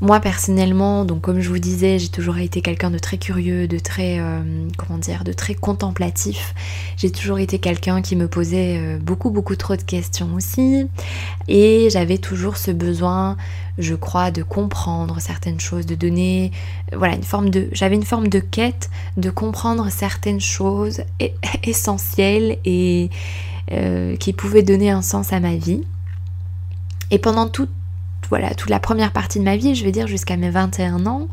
Moi 0.00 0.20
personnellement, 0.20 1.04
donc 1.04 1.22
comme 1.22 1.40
je 1.40 1.48
vous 1.48 1.58
disais, 1.58 1.98
j'ai 1.98 2.08
toujours 2.08 2.38
été 2.38 2.62
quelqu'un 2.62 2.92
de 2.92 2.98
très 2.98 3.18
curieux, 3.18 3.66
de 3.66 3.80
très 3.80 4.20
euh, 4.20 4.40
comment 4.76 4.96
dire, 4.96 5.24
de 5.24 5.32
très 5.32 5.54
contemplatif. 5.54 6.54
J'ai 6.96 7.10
toujours 7.10 7.40
été 7.40 7.58
quelqu'un 7.58 8.00
qui 8.00 8.14
me 8.14 8.28
posait 8.28 8.78
euh, 8.78 8.98
beaucoup 8.98 9.30
beaucoup 9.30 9.56
trop 9.56 9.74
de 9.74 9.82
questions 9.82 10.32
aussi 10.36 10.86
et 11.48 11.88
j'avais 11.90 12.18
toujours 12.18 12.58
ce 12.58 12.70
besoin, 12.70 13.36
je 13.76 13.96
crois, 13.96 14.30
de 14.30 14.44
comprendre 14.44 15.18
certaines 15.18 15.58
choses, 15.58 15.84
de 15.84 15.96
donner 15.96 16.52
voilà, 16.92 17.16
une 17.16 17.24
forme 17.24 17.50
de 17.50 17.68
j'avais 17.72 17.96
une 17.96 18.04
forme 18.04 18.28
de 18.28 18.38
quête 18.38 18.90
de 19.16 19.30
comprendre 19.30 19.90
certaines 19.90 20.40
choses 20.40 21.00
essentielles 21.64 22.58
et 22.64 23.10
euh, 23.72 24.14
qui 24.14 24.32
pouvaient 24.32 24.62
donner 24.62 24.90
un 24.90 25.02
sens 25.02 25.32
à 25.32 25.40
ma 25.40 25.56
vie. 25.56 25.82
Et 27.10 27.18
pendant 27.18 27.48
toute 27.48 27.70
voilà, 28.28 28.54
toute 28.54 28.70
la 28.70 28.80
première 28.80 29.12
partie 29.12 29.38
de 29.38 29.44
ma 29.44 29.56
vie, 29.56 29.74
je 29.74 29.84
vais 29.84 29.92
dire 29.92 30.06
jusqu'à 30.06 30.36
mes 30.36 30.50
21 30.50 31.06
ans, 31.06 31.28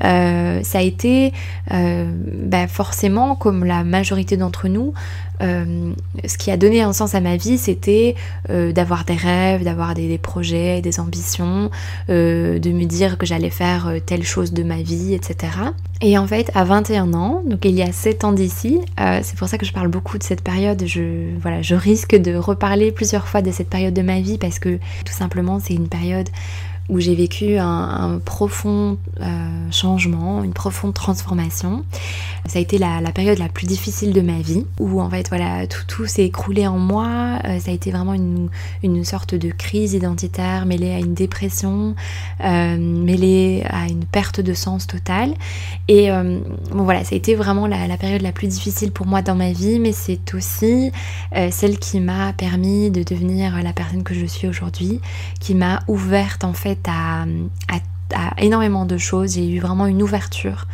ça 0.00 0.78
a 0.78 0.82
été 0.82 1.32
bah, 1.70 2.66
forcément, 2.68 3.36
comme 3.36 3.64
la 3.64 3.84
majorité 3.84 4.36
d'entre 4.36 4.68
nous, 4.68 4.92
ce 5.40 6.38
qui 6.38 6.50
a 6.50 6.56
donné 6.56 6.82
un 6.82 6.92
sens 6.92 7.14
à 7.14 7.20
ma 7.20 7.36
vie, 7.36 7.58
c'était 7.58 8.14
d'avoir 8.48 9.04
des 9.04 9.14
rêves, 9.14 9.64
d'avoir 9.64 9.94
des, 9.94 10.08
des, 10.08 10.18
projets, 10.18 10.80
des 10.80 11.00
ambitions, 11.00 11.70
de 12.08 12.72
me 12.72 12.84
dire 12.84 13.18
que 13.18 13.26
j'allais 13.26 13.50
faire 13.50 13.92
telle 14.06 14.24
chose 14.24 14.52
de 14.52 14.62
ma 14.62 14.82
vie, 14.82 15.14
etc. 15.14 15.52
Et 16.00 16.18
en 16.18 16.26
fait, 16.26 16.50
à 16.54 16.64
21 16.64 17.14
ans, 17.14 17.42
donc 17.46 17.64
il 17.64 17.74
y 17.74 17.82
a 17.82 17.90
7 17.90 18.24
ans 18.24 18.32
d'ici, 18.32 18.80
c'est 19.22 19.36
pour 19.36 19.48
ça 19.48 19.58
que 19.58 19.66
je 19.66 19.72
parle 19.72 19.88
beaucoup 19.88 20.18
de 20.18 20.22
cette 20.22 20.42
période, 20.42 20.82
je, 20.86 21.36
voilà, 21.40 21.62
je 21.62 21.74
risque 21.74 22.14
de 22.14 22.34
reparler 22.36 22.92
plusieurs 22.92 23.26
fois 23.26 23.42
de 23.42 23.50
cette 23.50 23.70
période 23.70 23.94
de 23.94 24.02
ma 24.02 24.20
vie 24.20 24.38
parce 24.38 24.58
que 24.58 24.78
tout 25.04 25.12
simplement 25.12 25.60
c'est 25.60 25.74
une 25.74 25.88
période 25.88 26.28
où 26.88 27.00
j'ai 27.00 27.14
vécu 27.14 27.56
un, 27.56 28.20
profond 28.24 28.98
euh, 29.20 29.70
changement, 29.70 30.44
une 30.44 30.52
profonde 30.52 30.92
transformation. 30.92 31.84
Ça 32.46 32.58
a 32.58 32.62
été 32.62 32.76
la, 32.76 33.00
période 33.12 33.38
la 33.38 33.48
plus 33.48 33.66
difficile 33.66 34.12
de 34.12 34.20
ma 34.20 34.40
vie, 34.40 34.66
où 34.78 35.00
en 35.00 35.08
fait 35.08 35.28
voilà 35.28 35.66
tout, 35.66 35.84
tout 35.88 36.06
s'est 36.06 36.24
écroulé 36.24 36.66
en 36.66 36.78
moi. 36.78 37.38
Euh, 37.44 37.58
ça 37.58 37.70
a 37.70 37.74
été 37.74 37.90
vraiment 37.90 38.12
une, 38.12 38.48
une, 38.82 39.02
sorte 39.04 39.34
de 39.34 39.50
crise 39.50 39.94
identitaire 39.94 40.66
mêlée 40.66 40.92
à 40.92 40.98
une 40.98 41.14
dépression, 41.14 41.94
euh, 42.44 42.76
mêlée 42.76 43.64
à 43.68 43.86
une 43.86 44.04
perte 44.04 44.40
de 44.40 44.52
sens 44.52 44.86
totale. 44.86 45.34
Et 45.88 46.10
bon 46.10 46.84
voilà, 46.84 47.04
ça 47.04 47.14
a 47.14 47.18
été 47.18 47.34
vraiment 47.34 47.66
la, 47.66 47.86
la, 47.86 47.96
période 47.96 48.22
la 48.22 48.32
plus 48.32 48.48
difficile 48.48 48.90
pour 48.90 49.06
moi 49.06 49.22
dans 49.22 49.34
ma 49.34 49.52
vie, 49.52 49.78
mais 49.78 49.92
c'est 49.92 50.34
aussi 50.34 50.90
celle 51.50 51.78
qui 51.78 52.00
m'a 52.00 52.32
permis 52.32 52.90
de 52.90 53.02
devenir 53.02 53.62
la 53.62 53.72
personne 53.72 54.02
que 54.02 54.14
je 54.14 54.26
suis 54.26 54.48
aujourd'hui, 54.48 55.00
qui 55.40 55.54
m'a 55.54 55.82
ouverte 55.88 56.44
en 56.44 56.52
fait 56.52 56.73
à, 56.88 57.24
énormément 58.38 58.84
de 58.84 58.96
choses. 58.96 59.34
J'ai 59.34 59.48
eu 59.48 59.60
vraiment 59.60 59.86
une 59.86 60.02
ouverture 60.02 60.66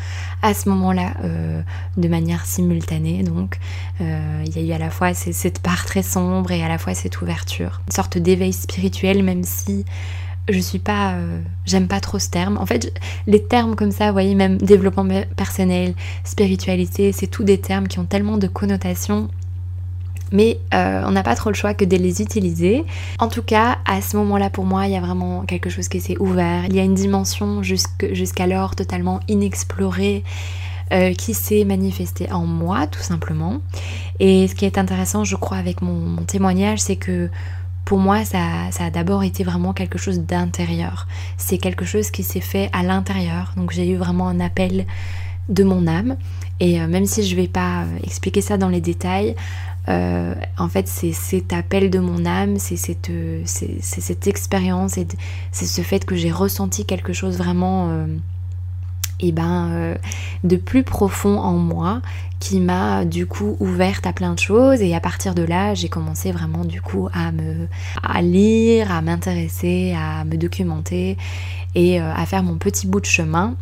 à 0.43 0.55
ce 0.55 0.69
moment-là 0.69 1.15
euh, 1.25 1.63
de 1.97 2.09
manière 2.09 2.45
simultanée. 2.45 3.23
Donc 3.23 3.59
euh, 4.01 4.43
il 4.47 4.57
y 4.57 4.59
a 4.59 4.63
eu 4.63 4.73
à 4.73 4.79
la 4.79 4.91
fois 4.91 5.15
cette 5.15 5.61
part 5.61 5.87
très 5.87 6.03
sombre 6.03 6.51
et 6.51 6.63
à 6.63 6.69
la 6.69 6.79
fois 6.79 6.95
cette 6.95 7.21
ouverture. 7.21 7.81
Une 7.87 7.93
sorte 7.93 8.19
d'éveil 8.19 8.53
spirituel 8.53 9.23
même 9.23 9.45
si 9.45 9.85
je 10.49 10.59
suis 10.59 10.79
pas... 10.79 11.13
Euh, 11.13 11.41
j'aime 11.65 11.87
pas 11.87 12.01
trop 12.01 12.19
ce 12.19 12.29
terme. 12.29 12.59
En 12.59 12.67
fait, 12.67 12.93
les 13.27 13.43
termes 13.43 13.77
comme 13.77 13.93
ça, 13.93 14.07
vous 14.07 14.13
voyez, 14.13 14.35
même 14.35 14.57
développement 14.59 15.07
personnel, 15.37 15.95
spiritualité, 16.25 17.13
c'est 17.13 17.29
tous 17.29 17.45
des 17.45 17.59
termes 17.59 17.87
qui 17.87 17.99
ont 17.99 18.05
tellement 18.05 18.37
de 18.37 18.49
connotations 18.49 19.29
mais 20.33 20.59
euh, 20.75 21.03
on 21.07 21.11
n'a 21.11 21.23
pas 21.23 21.35
trop 21.35 21.51
le 21.51 21.57
choix 21.57 21.75
que 21.75 21.85
de 21.85 21.97
les 21.97 22.23
utiliser. 22.23 22.85
En 23.19 23.29
tout 23.29 23.43
cas, 23.43 23.79
à 23.87 24.01
ce 24.01 24.17
moment-là, 24.17 24.51
pour 24.51 24.65
moi, 24.65 24.87
il 24.87 24.93
y 24.93 24.97
a 24.97 25.01
vraiment 25.01 25.43
quelque 25.43 25.71
chose 25.71 25.89
qui 25.89 26.01
s'est 26.01 26.19
ouvert. 26.19 26.65
Il 26.67 26.77
y 26.77 26.81
a 26.81 26.85
une 26.85 26.95
dimension 26.95 27.63
jusqu'alors 27.63 28.77
totalement 28.77 29.21
inexplorée 29.29 30.23
euh, 30.93 31.15
qui 31.15 31.35
s'est 31.35 31.65
manifestée 31.65 32.33
en 32.33 32.47
moi, 32.47 32.89
tout 32.89 33.03
simplement. 33.03 33.59
Et 34.19 34.49
ce 34.49 34.57
qui 34.57 34.65
est 34.65 34.77
intéressant, 34.77 35.23
je 35.23 35.37
crois, 35.37 35.57
avec 35.57 35.83
mon, 35.83 36.17
témoignage, 36.25 36.81
c'est 36.81 36.97
que 36.97 37.29
pour 37.85 37.99
moi, 37.99 38.25
ça, 38.25 38.39
a 38.79 38.91
d'abord 38.91 39.23
été 39.23 39.45
vraiment 39.45 39.73
quelque 39.73 39.99
chose 39.99 40.21
d'intérieur. 40.21 41.07
C'est 41.37 41.59
quelque 41.59 41.85
chose 41.85 42.11
qui 42.11 42.25
s'est 42.25 42.41
fait 42.41 42.71
à 42.73 42.83
l'intérieur. 42.83 43.53
Donc 43.57 43.71
j'ai 43.71 43.89
eu 43.89 43.97
vraiment 43.97 44.27
un 44.27 44.41
appel 44.41 44.85
de 45.49 45.63
mon 45.63 45.87
âme. 45.87 46.17
Et 46.59 46.81
euh, 46.81 46.89
même 46.89 47.07
si 47.07 47.23
je 47.23 47.37
ne 47.37 47.41
vais 47.41 47.49
pas 47.49 47.85
expliquer 48.03 48.41
ça 48.41 48.59
dans 48.59 48.69
les 48.69 48.81
détails, 48.81 49.37
euh, 49.91 50.35
en 50.57 50.69
fait, 50.69 50.87
c'est 50.87 51.13
cet 51.13 51.53
appel 51.53 51.91
de 51.91 51.99
mon 51.99 52.25
âme, 52.25 52.59
c'est 52.59 52.77
cette, 52.77 53.11
cette, 53.45 54.27
expérience, 54.27 54.97
c'est 55.53 55.67
ce 55.67 55.81
fait 55.83 56.05
que 56.05 56.15
j'ai 56.15 56.31
ressenti 56.31 56.85
quelque 56.85 57.13
chose 57.13 57.39
vraiment 57.39 57.89
et 57.89 57.93
euh, 57.93 58.07
eh 59.21 59.33
ben, 59.33 59.69
euh, 59.71 59.95
de 60.45 60.57
plus 60.57 60.85
profond 60.85 61.39
en 61.39 61.55
moi 61.55 62.03
qui 62.39 62.61
m'a 62.61 63.05
du 63.05 63.27
coup 63.27 63.57
ouverte 63.59 64.07
à 64.07 64.13
plein 64.13 64.33
de 64.33 64.39
choses. 64.39 64.81
Et 64.81 64.95
à 64.95 65.01
partir 65.01 65.35
de 65.35 65.43
là 65.43 65.75
j'ai 65.75 65.89
commencé 65.89 66.31
vraiment 66.33 66.65
du 66.65 66.81
coup 66.81 67.09
à 67.13 67.33
me 67.33 67.67
à 68.03 68.23
lire, 68.23 68.93
à 68.93 69.03
m'intéresser, 69.03 69.95
à 69.99 70.25
me 70.25 70.37
documenter 70.37 71.19
et 71.75 72.01
à 72.01 72.25
faire 72.27 72.43
mon 72.43 72.57
petit 72.57 72.87
bout 72.87 73.01
de 73.01 73.07
chemin 73.07 73.57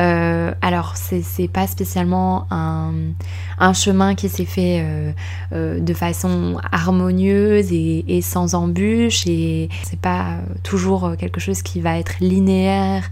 euh, 0.00 0.52
alors, 0.62 0.94
c'est 0.96 1.48
pas 1.48 1.66
spécialement 1.66 2.46
un, 2.50 3.72
chemin 3.74 4.14
qui 4.14 4.28
s'est 4.28 4.46
fait 4.46 4.80
euh, 4.82 5.12
euh, 5.52 5.80
de 5.80 5.94
façon 5.94 6.58
harmonieuse 6.72 7.70
et, 7.72 8.20
sans 8.22 8.54
embûches, 8.54 9.26
et 9.26 9.68
c'est 9.82 10.00
pas 10.00 10.38
toujours 10.62 11.16
quelque 11.18 11.40
chose 11.40 11.62
qui 11.62 11.80
va 11.80 11.98
être 11.98 12.14
linéaire 12.20 13.10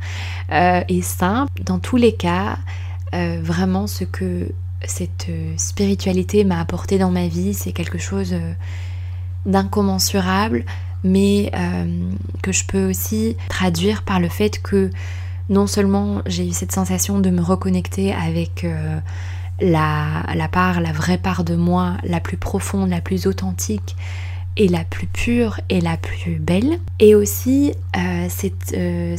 et 0.50 1.02
simple. 1.02 1.52
Dans 1.62 1.78
tous 1.78 1.96
les 1.96 2.14
cas, 2.14 2.58
vraiment, 3.12 3.86
ce 3.86 4.04
que 4.04 4.48
cette 4.84 5.28
spiritualité 5.56 6.44
m'a 6.44 6.60
apporté 6.60 6.98
dans 6.98 7.10
ma 7.10 7.28
vie, 7.28 7.52
c'est 7.52 7.72
quelque 7.72 7.98
chose 7.98 8.34
d'incommensurable, 9.44 10.64
mais 11.04 11.52
que 12.42 12.52
je 12.52 12.64
peux 12.64 12.88
aussi 12.88 13.36
traduire 13.48 14.02
par 14.02 14.20
le 14.20 14.28
fait 14.28 14.62
que 14.62 14.90
non 15.48 15.66
seulement 15.66 16.22
j'ai 16.26 16.46
eu 16.46 16.52
cette 16.52 16.72
sensation 16.72 17.20
de 17.20 17.30
me 17.30 17.40
reconnecter 17.40 18.12
avec 18.12 18.64
euh, 18.64 18.98
la, 19.60 20.48
part, 20.50 20.80
la 20.80 20.92
vraie 20.92 21.18
part 21.18 21.44
de 21.44 21.56
moi, 21.56 21.96
la 22.04 22.20
plus 22.20 22.36
profonde, 22.36 22.90
la 22.90 23.00
plus 23.00 23.26
authentique 23.26 23.96
et 24.56 24.68
la 24.68 24.84
plus 24.84 25.06
pure 25.06 25.60
et 25.68 25.80
la 25.80 25.96
plus 25.96 26.40
belle, 26.40 26.80
et 26.98 27.14
aussi 27.14 27.72
euh, 27.96 28.26
cette, 28.28 28.74
euh, 28.76 29.16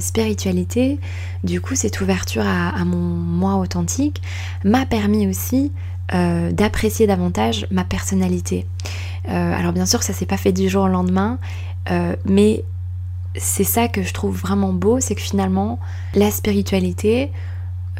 spiritualité, 0.00 0.98
du 1.44 1.62
coup 1.62 1.74
cette 1.74 2.00
ouverture 2.02 2.44
à, 2.46 2.84
mon 2.84 2.98
moi 2.98 3.56
authentique, 3.56 4.20
m'a 4.64 4.84
permis 4.86 5.26
aussi 5.26 5.72
d'apprécier 6.52 7.08
davantage 7.08 7.66
ma 7.72 7.82
personnalité. 7.82 8.64
alors 9.26 9.72
bien 9.72 9.86
sûr 9.86 10.04
ça 10.04 10.12
s'est 10.12 10.24
pas 10.24 10.36
fait 10.36 10.52
du 10.52 10.68
jour 10.68 10.84
au 10.84 10.88
lendemain, 10.88 11.40
mais 12.24 12.62
c'est 13.38 13.64
ça 13.64 13.88
que 13.88 14.02
je 14.02 14.12
trouve 14.12 14.36
vraiment 14.36 14.72
beau, 14.72 15.00
c'est 15.00 15.14
que 15.14 15.20
finalement, 15.20 15.78
la 16.14 16.30
spiritualité 16.30 17.30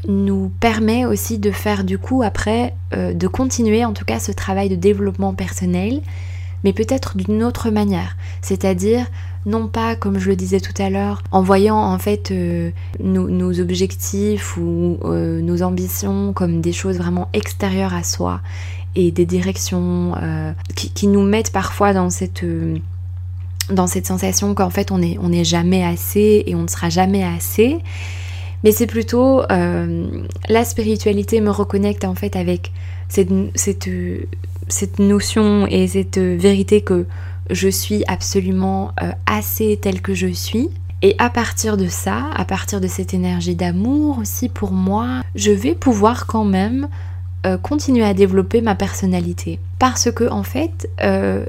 nous 0.08 0.50
permet 0.60 1.04
aussi 1.04 1.38
de 1.38 1.50
faire 1.50 1.84
du 1.84 1.98
coup 1.98 2.22
après, 2.22 2.74
euh, 2.94 3.12
de 3.12 3.26
continuer 3.26 3.84
en 3.84 3.92
tout 3.92 4.04
cas 4.04 4.20
ce 4.20 4.32
travail 4.32 4.68
de 4.68 4.76
développement 4.76 5.34
personnel, 5.34 6.00
mais 6.64 6.72
peut-être 6.72 7.16
d'une 7.16 7.42
autre 7.42 7.70
manière. 7.70 8.16
C'est-à-dire, 8.42 9.06
non 9.46 9.68
pas 9.68 9.96
comme 9.96 10.18
je 10.18 10.28
le 10.28 10.36
disais 10.36 10.60
tout 10.60 10.80
à 10.80 10.90
l'heure, 10.90 11.22
en 11.30 11.42
voyant 11.42 11.78
en 11.78 11.98
fait 11.98 12.30
euh, 12.30 12.70
nos, 13.00 13.60
objectifs 13.60 14.56
ou 14.56 14.98
euh, 15.04 15.40
nos 15.40 15.62
ambitions 15.62 16.32
comme 16.32 16.60
des 16.60 16.72
choses 16.72 16.98
vraiment 16.98 17.28
extérieures 17.32 17.94
à 17.94 18.02
soi 18.02 18.40
et 18.94 19.10
des 19.10 19.26
directions 19.26 20.14
qui, 20.74 20.88
qui, 20.90 21.06
nous 21.06 21.20
mettent 21.20 21.52
parfois 21.52 21.92
dans 21.92 22.08
cette 22.08 22.42
dans 23.70 23.86
cette 23.86 24.06
sensation 24.06 24.54
qu'en 24.54 24.70
fait 24.70 24.90
on 24.90 24.98
n'est 24.98 25.18
on 25.20 25.32
est 25.32 25.44
jamais 25.44 25.84
assez 25.84 26.44
et 26.46 26.54
on 26.54 26.62
ne 26.62 26.68
sera 26.68 26.88
jamais 26.88 27.24
assez. 27.24 27.78
Mais 28.64 28.72
c'est 28.72 28.86
plutôt 28.86 29.42
euh, 29.50 30.06
la 30.48 30.64
spiritualité 30.64 31.40
me 31.40 31.50
reconnecte 31.50 32.04
en 32.04 32.14
fait 32.14 32.36
avec 32.36 32.72
cette, 33.08 33.30
cette, 33.54 33.88
cette 34.68 34.98
notion 34.98 35.66
et 35.66 35.86
cette 35.86 36.18
vérité 36.18 36.80
que 36.80 37.06
je 37.50 37.68
suis 37.68 38.02
absolument 38.08 38.92
euh, 39.02 39.12
assez 39.26 39.78
telle 39.80 40.00
que 40.00 40.14
je 40.14 40.26
suis. 40.26 40.70
Et 41.02 41.14
à 41.18 41.30
partir 41.30 41.76
de 41.76 41.86
ça, 41.86 42.30
à 42.34 42.44
partir 42.44 42.80
de 42.80 42.88
cette 42.88 43.14
énergie 43.14 43.54
d'amour 43.54 44.18
aussi 44.18 44.48
pour 44.48 44.72
moi, 44.72 45.22
je 45.34 45.50
vais 45.50 45.74
pouvoir 45.74 46.26
quand 46.26 46.44
même 46.44 46.88
euh, 47.46 47.58
continuer 47.58 48.04
à 48.04 48.12
développer 48.12 48.60
ma 48.60 48.74
personnalité. 48.74 49.60
Parce 49.78 50.10
que 50.10 50.28
en 50.28 50.42
fait, 50.42 50.88
euh, 51.00 51.44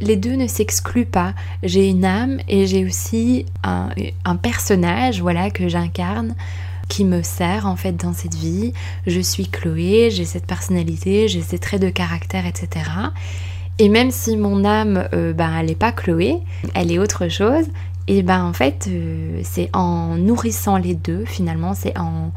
les 0.00 0.16
deux 0.16 0.34
ne 0.34 0.46
s'excluent 0.46 1.06
pas. 1.06 1.32
J'ai 1.62 1.88
une 1.88 2.04
âme 2.04 2.40
et 2.46 2.66
j'ai 2.66 2.84
aussi 2.84 3.46
un, 3.62 4.36
personnage, 4.36 5.22
voilà, 5.22 5.50
que 5.50 5.66
j'incarne 5.68 6.34
qui 6.88 7.04
me 7.04 7.22
sert 7.22 7.66
en 7.66 7.76
fait 7.76 7.92
dans 7.92 8.12
cette 8.12 8.34
vie. 8.34 8.74
Je 9.06 9.20
suis 9.20 9.48
Chloé, 9.48 10.10
j'ai 10.10 10.26
cette 10.26 10.46
personnalité, 10.46 11.26
j'ai 11.28 11.40
ces 11.40 11.58
traits 11.58 11.80
de 11.80 11.88
caractère, 11.88 12.44
etc. 12.44 12.90
Et 13.78 13.88
même 13.88 14.10
si 14.10 14.36
mon 14.36 14.64
âme, 14.64 15.08
euh, 15.14 15.32
ben, 15.32 15.52
elle 15.58 15.66
n'est 15.66 15.74
pas 15.74 15.92
Chloé, 15.92 16.38
elle 16.74 16.92
est 16.92 16.98
autre 16.98 17.28
chose, 17.28 17.64
et 18.08 18.22
ben 18.22 18.44
en 18.44 18.52
fait, 18.52 18.90
c'est 19.44 19.70
en 19.72 20.16
nourrissant 20.16 20.76
les 20.76 20.94
deux, 20.94 21.24
finalement, 21.24 21.74
c'est 21.74 21.96
en, 21.96 22.32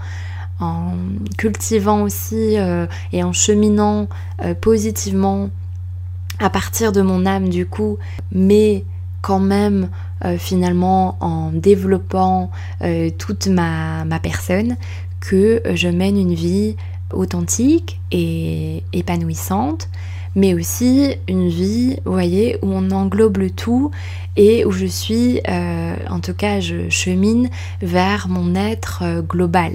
en 0.60 0.94
cultivant 1.38 2.02
aussi 2.04 2.58
euh, 2.58 2.86
et 3.12 3.24
en 3.24 3.34
cheminant 3.34 4.08
euh, 4.44 4.54
positivement 4.54 5.50
à 6.40 6.50
partir 6.50 6.92
de 6.92 7.02
mon 7.02 7.26
âme 7.26 7.50
du 7.50 7.66
coup, 7.66 7.98
mais 8.32 8.86
quand 9.22 9.40
même 9.40 9.90
euh, 10.26 10.38
finalement 10.38 11.18
en 11.22 11.52
développant 11.52 12.52
toute 13.18 13.48
ma, 13.48 14.04
ma, 14.06 14.20
personne, 14.20 14.76
que 15.20 15.62
je 15.74 15.88
mène 15.88 16.18
une 16.18 16.34
vie 16.34 16.76
authentique 17.14 18.02
et 18.12 18.84
épanouissante, 18.92 19.90
mais 20.36 20.54
aussi 20.54 21.16
une 21.28 21.48
vie, 21.48 21.98
vous 22.06 22.12
voyez, 22.12 22.58
où 22.62 22.72
on 22.72 22.92
englobe 22.92 23.38
le 23.38 23.52
tout 23.52 23.92
et 24.36 24.66
où 24.66 24.72
je 24.72 24.86
suis, 24.86 25.42
euh, 25.48 25.96
en 26.10 26.20
tout 26.20 26.34
cas, 26.34 26.60
je 26.60 26.90
chemine 26.90 27.50
vers 27.82 28.28
mon 28.28 28.56
être 28.56 29.04
euh, 29.04 29.22
global. 29.22 29.74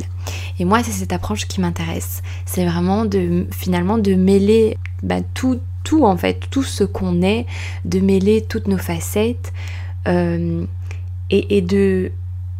Et 0.58 0.64
moi, 0.64 0.82
c'est 0.82 0.90
cette 0.90 1.12
approche 1.12 1.46
qui 1.46 1.60
m'intéresse. 1.60 2.22
C'est 2.44 2.64
vraiment 2.64 3.04
de 3.04 3.46
finalement 3.52 3.98
de 3.98 4.14
mêler 4.14 4.76
bah, 5.02 5.20
tout, 5.34 5.60
tout 5.84 6.04
en 6.04 6.16
fait, 6.16 6.48
tout 6.50 6.64
ce 6.64 6.82
qu'on 6.84 7.22
est, 7.22 7.46
de 7.84 8.00
mêler 8.00 8.42
toutes 8.42 8.66
nos 8.66 8.78
facettes 8.78 9.52
euh, 10.08 10.64
et, 11.30 11.60
de 11.60 12.10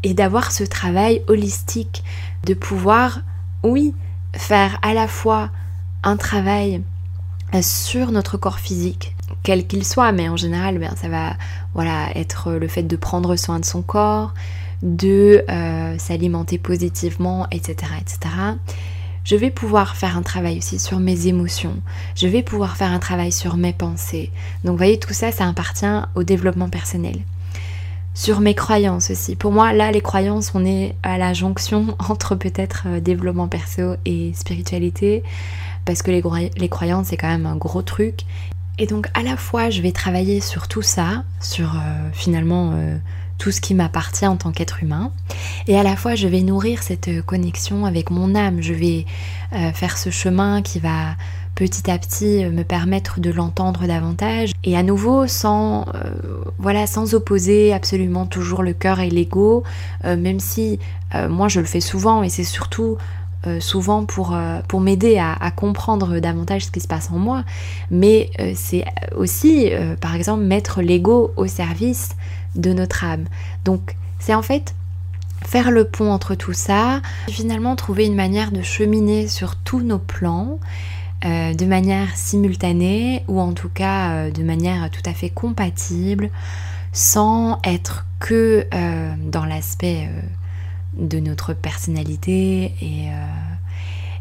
et 0.04 0.14
d'avoir 0.14 0.52
ce 0.52 0.62
travail 0.62 1.22
holistique, 1.26 2.04
de 2.44 2.54
pouvoir, 2.54 3.22
oui, 3.64 3.92
faire 4.34 4.78
à 4.82 4.94
la 4.94 5.08
fois 5.08 5.50
un 6.04 6.16
travail 6.16 6.82
sur 7.62 8.12
notre 8.12 8.36
corps 8.36 8.58
physique, 8.58 9.14
quel 9.42 9.66
qu'il 9.66 9.84
soit, 9.84 10.12
mais 10.12 10.28
en 10.28 10.36
général, 10.36 10.78
ben, 10.78 10.94
ça 10.96 11.08
va 11.08 11.34
voilà, 11.74 12.08
être 12.14 12.52
le 12.52 12.68
fait 12.68 12.82
de 12.82 12.96
prendre 12.96 13.36
soin 13.36 13.58
de 13.58 13.64
son 13.64 13.82
corps, 13.82 14.34
de 14.82 15.44
euh, 15.48 15.98
s'alimenter 15.98 16.58
positivement, 16.58 17.46
etc., 17.50 17.92
etc. 18.00 18.18
Je 19.24 19.36
vais 19.36 19.50
pouvoir 19.50 19.96
faire 19.96 20.16
un 20.16 20.22
travail 20.22 20.58
aussi 20.58 20.78
sur 20.78 21.00
mes 21.00 21.26
émotions. 21.26 21.76
Je 22.14 22.26
vais 22.26 22.42
pouvoir 22.42 22.76
faire 22.76 22.90
un 22.90 22.98
travail 22.98 23.30
sur 23.30 23.56
mes 23.56 23.74
pensées. 23.74 24.30
Donc, 24.64 24.72
vous 24.72 24.78
voyez, 24.78 24.98
tout 24.98 25.12
ça, 25.12 25.32
ça 25.32 25.46
appartient 25.46 25.86
au 26.14 26.22
développement 26.22 26.70
personnel. 26.70 27.16
Sur 28.18 28.40
mes 28.40 28.56
croyances 28.56 29.12
aussi. 29.12 29.36
Pour 29.36 29.52
moi, 29.52 29.72
là, 29.72 29.92
les 29.92 30.00
croyances, 30.00 30.50
on 30.52 30.64
est 30.64 30.96
à 31.04 31.18
la 31.18 31.34
jonction 31.34 31.96
entre 32.08 32.34
peut-être 32.34 32.82
euh, 32.88 32.98
développement 32.98 33.46
perso 33.46 33.94
et 34.04 34.32
spiritualité 34.34 35.22
parce 35.84 36.02
que 36.02 36.10
les, 36.10 36.68
croyances 36.68 37.06
c'est 37.06 37.16
quand 37.16 37.28
même 37.28 37.46
un 37.46 37.54
gros 37.54 37.80
truc. 37.80 38.22
Et 38.76 38.86
donc 38.86 39.06
à 39.14 39.22
la 39.22 39.36
fois 39.36 39.70
je 39.70 39.82
vais 39.82 39.92
travailler 39.92 40.40
sur 40.40 40.66
tout 40.66 40.82
ça, 40.82 41.22
sur 41.40 41.76
euh, 41.76 42.10
finalement 42.12 42.72
euh, 42.74 42.98
tout 43.38 43.52
ce 43.52 43.60
qui 43.60 43.72
m'appartient 43.72 44.26
en 44.26 44.36
tant 44.36 44.50
qu'être 44.50 44.82
humain, 44.82 45.12
et 45.68 45.78
à 45.78 45.84
la 45.84 45.94
fois 45.94 46.16
je 46.16 46.26
vais 46.26 46.42
nourrir 46.42 46.82
cette 46.82 47.22
connexion 47.24 47.86
avec 47.86 48.10
mon 48.10 48.34
âme, 48.34 48.60
je 48.60 48.74
vais 48.74 49.06
faire 49.72 49.96
ce 49.96 50.10
chemin 50.10 50.60
qui 50.60 50.80
va 50.80 51.14
petit 51.58 51.90
à 51.90 51.98
petit 51.98 52.44
me 52.44 52.62
permettre 52.62 53.18
de 53.18 53.30
l'entendre 53.30 53.86
davantage 53.86 54.52
et 54.62 54.76
à 54.76 54.84
nouveau 54.84 55.26
sans 55.26 55.86
voilà 56.58 56.86
sans 56.86 57.14
opposer 57.14 57.72
absolument 57.72 58.26
toujours 58.26 58.62
le 58.62 58.72
cœur 58.72 59.00
et 59.00 59.10
l'ego 59.10 59.64
même 60.04 60.38
si 60.38 60.78
moi 61.28 61.48
je 61.48 61.58
le 61.58 61.66
fais 61.66 61.80
souvent 61.80 62.22
et 62.22 62.28
c'est 62.28 62.44
surtout 62.44 62.96
euh, 63.46 63.60
souvent 63.60 64.04
pour, 64.04 64.34
euh, 64.34 64.60
m'aider 64.80 65.18
à, 65.18 65.50
comprendre 65.52 66.18
davantage 66.18 66.66
ce 66.66 66.70
qui 66.72 66.80
se 66.80 66.88
passe 66.88 67.10
en 67.12 67.18
moi, 67.18 67.44
mais 67.88 68.30
euh, 68.40 68.52
c'est 68.56 68.84
aussi, 69.16 69.70
par 70.00 70.14
exemple, 70.14 70.42
mettre 70.42 70.82
l'ego 70.82 71.32
au 71.36 71.46
service 71.46 72.10
de 72.56 72.72
notre 72.72 73.04
âme. 73.04 73.24
Donc 73.64 73.96
c'est 74.18 74.34
en 74.34 74.42
fait 74.42 74.74
faire 75.44 75.70
le 75.70 75.84
pont 75.84 76.10
entre 76.10 76.34
tout 76.34 76.52
ça, 76.52 77.00
finalement 77.28 77.76
trouver 77.76 78.06
une 78.06 78.16
manière 78.16 78.50
de 78.50 78.62
cheminer 78.62 79.28
sur 79.28 79.54
tous 79.54 79.80
nos 79.80 79.98
plans. 79.98 80.58
De 81.22 81.64
manière 81.66 82.16
simultanée 82.16 83.24
ou 83.26 83.40
en 83.40 83.52
tout 83.52 83.68
cas 83.68 84.30
de 84.30 84.42
manière 84.42 84.88
tout 84.90 85.02
à 85.04 85.12
fait 85.12 85.30
compatible 85.30 86.30
sans 86.92 87.58
être 87.64 88.06
que 88.20 88.66
dans 89.30 89.44
l'aspect 89.44 90.08
de 90.98 91.20
notre 91.20 91.54
personnalité 91.54 92.74
et, 92.80 93.08
euh, 93.10 93.26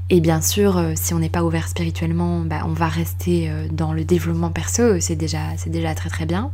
et 0.10 0.22
bien 0.22 0.42
sûr 0.42 0.78
euh, 0.78 0.94
si 0.96 1.14
on 1.14 1.20
n'est 1.20 1.30
pas 1.30 1.44
ouvert 1.44 1.68
spirituellement 1.68 2.42
bah, 2.42 2.62
on 2.66 2.74
va 2.74 2.88
rester 2.88 3.50
euh, 3.50 3.68
dans 3.72 3.94
le 3.94 4.04
développement 4.04 4.52
perso 4.52 5.00
c'est 5.00 5.16
déjà, 5.16 5.40
déjà 5.66 5.96
très 5.96 6.10
très 6.10 6.26
bien. 6.26 6.52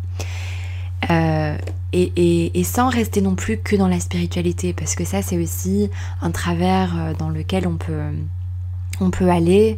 Et, 1.96 2.60
et, 2.60 2.64
sans 2.64 2.90
rester 2.90 3.22
non 3.22 3.36
plus 3.36 3.58
que 3.58 3.76
dans 3.76 3.90
la 3.90 4.00
spiritualité 4.00 4.74
parce 4.74 4.96
que 4.96 5.04
ça 5.04 5.22
c'est 5.22 5.38
aussi 5.38 5.92
un 6.22 6.32
travers 6.32 7.14
dans 7.20 7.30
lequel 7.30 7.68
on 7.68 7.76
peut, 7.76 8.02
on 9.00 9.10
peut 9.10 9.30
aller 9.30 9.78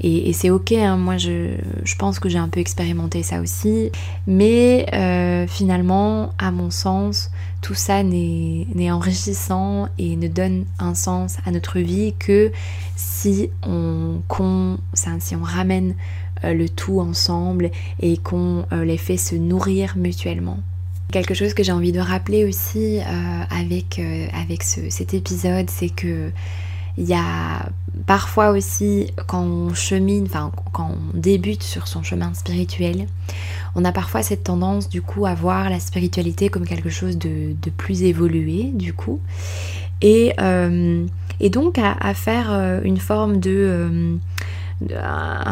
et, 0.00 0.32
c'est 0.32 0.50
ok, 0.50 0.72
hein. 0.72 0.96
moi 0.96 1.16
je, 1.16 1.56
pense 1.98 2.20
que 2.20 2.28
j'ai 2.28 2.38
un 2.38 2.48
peu 2.48 2.60
expérimenté 2.60 3.22
ça 3.22 3.40
aussi. 3.40 3.90
Mais 4.26 4.86
euh, 4.92 5.46
finalement, 5.48 6.32
à 6.38 6.50
mon 6.50 6.70
sens, 6.70 7.30
tout 7.62 7.74
ça 7.74 8.02
n'est 8.02 8.90
enrichissant 8.90 9.88
et 9.98 10.16
ne 10.16 10.28
donne 10.28 10.66
un 10.78 10.94
sens 10.94 11.38
à 11.44 11.50
notre 11.50 11.80
vie 11.80 12.14
que 12.18 12.52
si 12.96 13.50
on, 13.64 14.22
on 14.30 14.78
ramène 15.42 15.94
euh, 16.44 16.54
le 16.54 16.68
tout 16.68 17.00
ensemble 17.00 17.70
et 17.98 18.16
qu'on 18.18 18.64
euh, 18.72 18.84
les 18.84 18.98
fait 18.98 19.16
se 19.16 19.34
nourrir 19.34 19.96
mutuellement. 19.96 20.58
Quelque 21.10 21.34
chose 21.34 21.54
que 21.54 21.64
j'ai 21.64 21.72
envie 21.72 21.92
de 21.92 22.00
rappeler 22.00 22.44
aussi 22.44 23.00
avec, 23.48 23.98
avec 24.34 24.62
cet 24.62 25.14
épisode, 25.14 25.70
c'est 25.70 25.88
que 25.88 26.30
il 26.98 27.04
y 27.04 27.14
a 27.14 27.70
parfois 28.06 28.50
aussi 28.50 29.12
quand 29.28 29.42
on 29.42 29.72
chemine, 29.72 30.24
enfin 30.26 30.50
quand 30.72 30.90
on 30.90 31.16
débute 31.16 31.62
sur 31.62 31.86
son 31.86 32.02
chemin 32.02 32.34
spirituel, 32.34 33.06
on 33.76 33.84
a 33.84 33.92
parfois 33.92 34.22
cette 34.22 34.42
tendance 34.42 34.88
du 34.88 35.00
coup 35.00 35.24
à 35.24 35.34
voir 35.34 35.70
la 35.70 35.78
spiritualité 35.78 36.48
comme 36.48 36.66
quelque 36.66 36.90
chose 36.90 37.16
de, 37.16 37.54
plus 37.76 38.02
évolué 38.02 38.72
du 38.74 38.92
coup. 38.92 39.20
Et, 40.02 40.32
euh, 40.40 41.06
donc 41.50 41.78
à, 41.78 42.14
faire 42.14 42.48
euh, 42.50 42.80
une 42.82 42.98
forme 42.98 43.38
de... 43.38 43.56
Euh, 43.56 44.16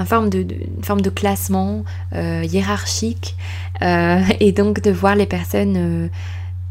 forme 0.05 0.31
de, 0.31 0.47
forme 0.83 1.01
de 1.01 1.11
classement 1.11 1.85
hiérarchique 2.13 3.37
et 3.81 4.53
donc 4.53 4.81
de 4.81 4.93
voir 4.93 5.17
les 5.17 5.27
personnes 5.27 6.11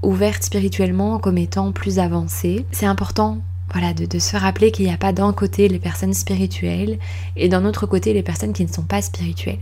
ouvertes 0.01 0.43
spirituellement 0.43 1.19
comme 1.19 1.38
étant 1.38 1.73
plus 1.73 1.99
avancées. 1.99 2.65
C'est 2.71 2.85
important 2.85 3.41
de, 3.81 4.19
se 4.19 4.38
rappeler 4.38 4.71
qu'il 4.71 4.85
n'y 4.85 4.93
a 4.93 4.97
pas 4.97 5.11
d'un 5.11 5.33
côté 5.33 5.67
les 5.67 5.79
personnes 5.79 6.13
spirituelles 6.13 6.97
et 7.35 7.49
d'un 7.49 7.65
autre 7.65 7.85
côté 7.85 8.13
les 8.13 8.23
personnes 8.23 8.53
qui 8.53 8.63
ne 8.63 8.71
sont 8.71 8.83
pas 8.83 9.01
spirituelles. 9.01 9.59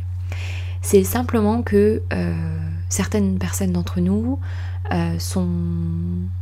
C'est 0.82 1.04
simplement 1.04 1.64
que 1.64 2.04
euh, 2.14 2.58
certaines 2.90 3.40
personnes 3.40 3.72
d'entre 3.72 4.02
nous 4.02 4.40
euh, 4.92 5.18
sont, 5.18 5.48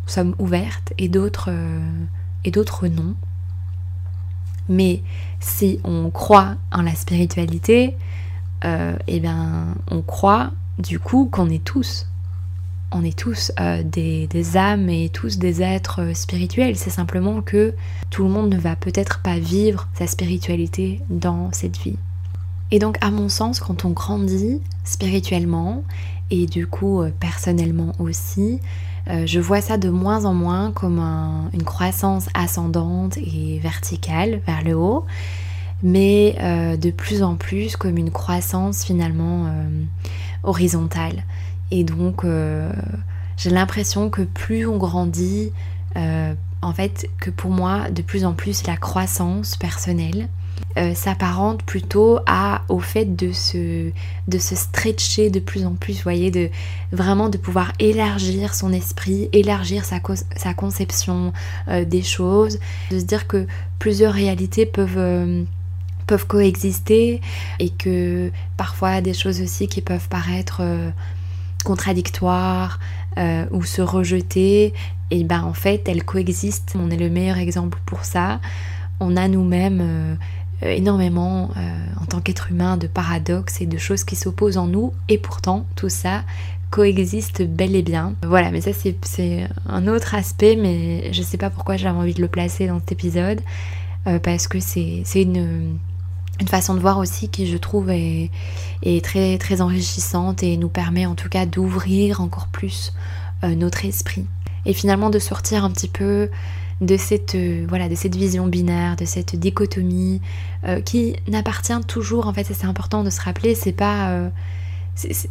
sommes 0.06 0.36
ouvertes 0.40 0.94
et 0.98 1.08
d'autres 1.08 1.50
euh, 1.50 1.80
et 2.44 2.52
d'autres 2.52 2.88
non. 2.88 3.16
Mais 4.68 5.02
si 5.40 5.80
on 5.84 6.10
croit 6.10 6.56
en 6.72 6.82
la 6.82 6.96
spiritualité, 6.96 7.96
eh 8.64 9.20
bien, 9.20 9.76
on 9.90 10.02
croit 10.02 10.52
du 10.78 11.00
coup 11.00 11.28
qu'on 11.32 11.50
est 11.50 11.64
tous 11.64 12.08
on 12.92 13.04
est 13.04 13.18
tous 13.18 13.52
euh, 13.60 13.84
des, 13.84 14.58
âmes 14.58 14.90
et 14.90 15.10
tous 15.10 15.38
des 15.38 15.62
êtres 15.62 16.02
euh, 16.02 16.14
spirituels. 16.14 16.76
C'est 16.76 16.90
simplement 16.90 17.42
que 17.42 17.74
tout 18.10 18.24
le 18.24 18.30
monde 18.30 18.50
ne 18.50 18.58
va 18.58 18.76
peut-être 18.76 19.22
pas 19.22 19.40
vivre 19.40 19.88
sa 19.94 20.08
spiritualité 20.08 21.02
dans 21.10 21.52
cette 21.52 21.78
vie. 21.78 21.98
Et 22.72 22.80
donc 22.80 22.98
à 23.02 23.12
mon 23.12 23.30
sens, 23.30 23.60
quand 23.60 23.86
on 23.86 23.90
grandit 23.90 24.62
spirituellement 24.84 25.84
et 26.30 26.46
du 26.46 26.68
coup 26.68 27.02
euh, 27.02 27.12
personnellement 27.20 27.94
aussi, 28.00 28.60
je 29.26 29.40
vois 29.40 29.62
ça 29.62 29.78
de 29.78 29.90
moins 29.90 30.26
en 30.26 30.34
moins 30.34 30.72
comme 30.72 31.00
une 31.54 31.64
croissance 31.64 32.30
ascendante 32.36 33.18
et 33.18 33.60
verticale 33.60 34.42
vers 34.46 34.64
le 34.64 34.76
haut, 34.76 35.06
mais 35.82 36.38
de 36.80 36.92
plus 36.92 37.24
en 37.24 37.36
plus 37.36 37.76
comme 37.76 37.98
une 37.98 38.12
croissance 38.12 38.86
finalement 38.86 39.52
horizontale. 40.44 41.24
Et 41.72 41.86
donc, 41.86 42.24
euh, 42.24 42.72
j'ai 43.38 43.50
l'impression 43.50 44.10
que 44.10 44.22
plus 44.22 44.68
on 44.68 44.78
grandit, 44.78 45.52
euh, 45.96 46.34
en 46.62 46.74
fait, 46.74 47.10
que 47.20 47.30
pour 47.30 47.50
moi, 47.50 47.90
de 47.90 48.02
plus 48.02 48.26
en 48.26 48.34
plus, 48.34 48.68
la 48.68 48.76
croissance 48.76 49.56
personnelle 49.56 50.28
euh, 50.78 50.94
s'apparente 50.94 51.64
plutôt 51.64 52.20
à, 52.28 52.64
au 52.68 52.80
fait 52.80 53.16
de 53.16 53.32
se, 53.32 53.90
de 54.28 54.38
se 54.38 54.56
stretcher 54.56 55.30
de 55.30 55.40
plus 55.40 55.66
en 55.66 55.74
plus, 55.74 55.94
vous 55.94 56.04
voyez, 56.04 56.30
de 56.30 56.50
vraiment 56.92 57.30
de 57.30 57.38
pouvoir 57.38 57.72
élargir 57.80 58.54
son 58.54 58.74
esprit, 58.74 59.30
élargir 59.32 59.86
sa, 59.86 60.00
sa 60.36 60.54
conception 60.54 61.32
des 61.68 62.04
choses, 62.04 62.60
de 62.92 63.00
se 63.00 63.06
dire 63.06 63.28
que 63.28 63.48
plusieurs 63.80 64.14
réalités 64.14 64.66
peuvent 64.66 65.46
peuvent 66.08 66.28
coexister 66.28 67.22
et 67.60 67.70
que 67.70 68.32
parfois 68.58 69.00
des 69.00 69.14
choses 69.14 69.40
aussi 69.40 69.68
qui 69.68 69.82
peuvent 69.82 70.10
paraître 70.10 70.62
contradictoires 71.64 72.80
euh, 73.18 73.46
ou 73.52 73.64
se 73.64 73.82
rejeter, 73.82 74.74
et 75.10 75.24
ben 75.24 75.44
en 75.44 75.54
fait 75.54 75.88
elles 75.90 76.04
coexistent. 76.04 76.76
On 76.76 76.90
est 76.90 76.98
le 76.98 77.10
meilleur 77.10 77.38
exemple 77.38 77.80
pour 77.86 78.06
ça. 78.06 78.40
On 79.00 79.18
a 79.18 79.28
nous-mêmes 79.28 79.82
euh, 79.82 80.16
énormément 80.62 81.50
euh, 81.58 82.02
en 82.02 82.06
tant 82.06 82.22
qu'être 82.22 82.52
humain 82.52 82.78
de 82.78 82.88
paradoxes 82.88 83.62
et 83.62 83.66
de 83.66 83.78
choses 83.78 84.04
qui 84.04 84.16
s'opposent 84.16 84.58
en 84.58 84.68
nous, 84.68 84.94
et 85.10 85.18
pourtant 85.18 85.66
tout 85.76 85.90
ça 85.90 86.24
coexiste 86.70 87.42
bel 87.42 87.76
et 87.76 87.82
bien. 87.82 88.14
Voilà, 88.26 88.50
mais 88.50 88.62
ça 88.62 88.72
c'est 88.74 89.48
un 89.68 89.88
autre 89.88 90.16
aspect, 90.16 90.56
mais 90.56 91.12
je 91.12 91.22
sais 91.22 91.38
pas 91.38 91.50
pourquoi 91.50 91.76
j'avais 91.76 91.98
envie 91.98 92.14
de 92.14 92.22
le 92.22 92.30
placer 92.30 92.68
dans 92.68 92.80
cet 92.80 92.94
épisode, 92.94 93.42
parce 94.24 94.48
que 94.48 94.62
c'est 94.62 95.04
une 95.16 95.78
une 96.42 96.48
façon 96.48 96.74
de 96.74 96.80
voir 96.80 96.98
aussi 96.98 97.30
qui 97.30 97.48
je 97.48 97.58
trouve 97.58 97.90
est, 97.92 98.32
très 99.04 99.38
très 99.38 99.62
enrichissante 99.62 100.44
et 100.44 100.58
nous 100.58 100.70
permet 100.70 101.06
en 101.06 101.16
tout 101.16 101.30
cas 101.30 101.46
d'ouvrir 101.46 102.20
encore 102.20 102.48
plus 102.48 102.94
euh, 103.44 103.56
notre 103.56 103.86
esprit. 103.86 104.26
Et 104.66 104.74
finalement 104.74 105.10
de 105.10 105.20
sortir 105.20 105.64
un 105.64 105.72
petit 105.72 105.88
peu 105.88 106.30
de 106.82 106.98
cette 106.98 107.36
euh, 107.36 107.66
voilà 107.70 107.88
de 107.90 107.96
cette 107.96 108.16
vision 108.16 108.48
binaire 108.48 108.96
de 108.96 109.06
cette 109.06 109.36
dichotomie 109.36 110.20
euh, 110.66 110.82
qui 110.82 111.16
n'appartient 111.28 111.80
toujours 111.88 112.26
en 112.26 112.34
fait 112.34 112.44
c'est 112.44 112.66
important 112.66 113.04
de 113.04 113.12
se 113.12 113.22
rappeler 113.22 113.54
c'est 113.54 113.72
pas 113.72 114.32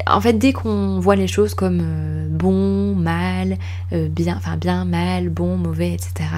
en 0.06 0.20
fait 0.20 0.34
dès 0.34 0.52
qu'on 0.52 1.00
voit 1.00 1.16
les 1.16 1.26
choses 1.26 1.54
comme 1.54 1.82
bon 2.30 2.94
mal 2.94 3.58
bien 3.92 4.36
enfin 4.36 4.56
bien 4.56 4.84
mal 4.84 5.28
bon 5.28 5.56
mauvais 5.56 5.92
etc 5.92 6.28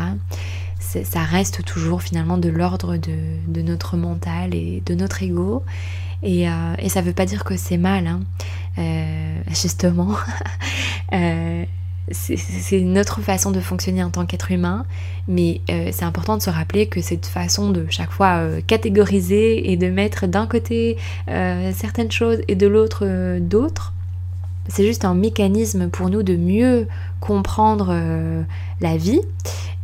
ça 1.05 1.23
reste 1.23 1.65
toujours 1.65 2.03
finalement 2.03 2.39
de 2.39 2.49
l'ordre 2.49 2.97
de, 2.97 3.63
notre 3.63 3.97
mental 3.97 4.55
et 4.55 4.83
de 4.85 4.95
notre 4.95 5.23
ego. 5.23 5.63
Et, 6.23 6.49
euh, 6.49 6.89
ça 6.89 7.01
ne 7.01 7.07
veut 7.07 7.13
pas 7.13 7.27
dire 7.27 7.45
que 7.45 7.57
c'est 7.57 7.77
mal, 7.77 8.07
hein. 8.07 8.21
euh, 8.79 9.37
justement. 9.49 10.11
Euh, 11.13 11.67
c'est 12.11 12.81
notre 12.81 13.21
façon 13.21 13.51
de 13.51 13.61
fonctionner 13.61 14.03
en 14.03 14.09
tant 14.09 14.25
qu'être 14.25 14.51
humain, 14.51 14.87
mais 15.29 15.61
c'est 15.69 16.05
important 16.05 16.39
de 16.39 16.43
se 16.43 16.49
rappeler 16.49 16.87
que 16.87 17.03
cette 17.03 17.27
façon 17.27 17.69
de 17.69 17.85
chaque 17.91 18.13
fois 18.13 18.47
catégoriser 18.67 19.71
et 19.71 19.77
de 19.77 19.91
mettre 19.91 20.27
d'un 20.27 20.47
côté 20.47 20.97
certaines 21.27 22.11
choses 22.11 22.39
et 22.49 22.55
de 22.55 22.67
l'autre 22.67 23.39
d'autres, 23.41 23.93
c'est 24.69 24.87
juste 24.87 25.05
un 25.05 25.15
mécanisme 25.15 25.89
pour 25.89 26.09
nous 26.11 26.23
de 26.23 26.37
mieux 26.37 26.87
comprendre 27.21 27.95
la 28.81 28.97
vie 28.97 29.21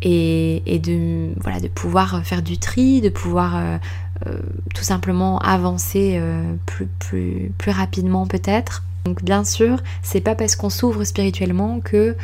et, 0.02 0.80
de, 0.82 1.30
voilà, 1.40 1.60
de 1.60 1.68
pouvoir 1.68 2.24
faire 2.24 2.42
du 2.42 2.58
tri, 2.58 3.00
de 3.00 3.08
pouvoir 3.08 3.56
euh, 3.56 3.78
euh, 4.26 4.38
tout 4.74 4.84
simplement 4.84 5.38
avancer 5.40 6.18
euh, 6.20 6.54
plus, 6.66 6.86
plus, 6.98 7.52
plus 7.58 7.70
rapidement 7.70 8.26
peut-être. 8.26 8.84
Donc 9.04 9.24
bien 9.24 9.42
sûr, 9.42 9.82
c'est 10.02 10.20
pas 10.20 10.34
parce 10.34 10.54
qu'on 10.54 10.68
s'ouvre 10.68 11.02
spirituellement 11.04 11.80
que 11.80 12.14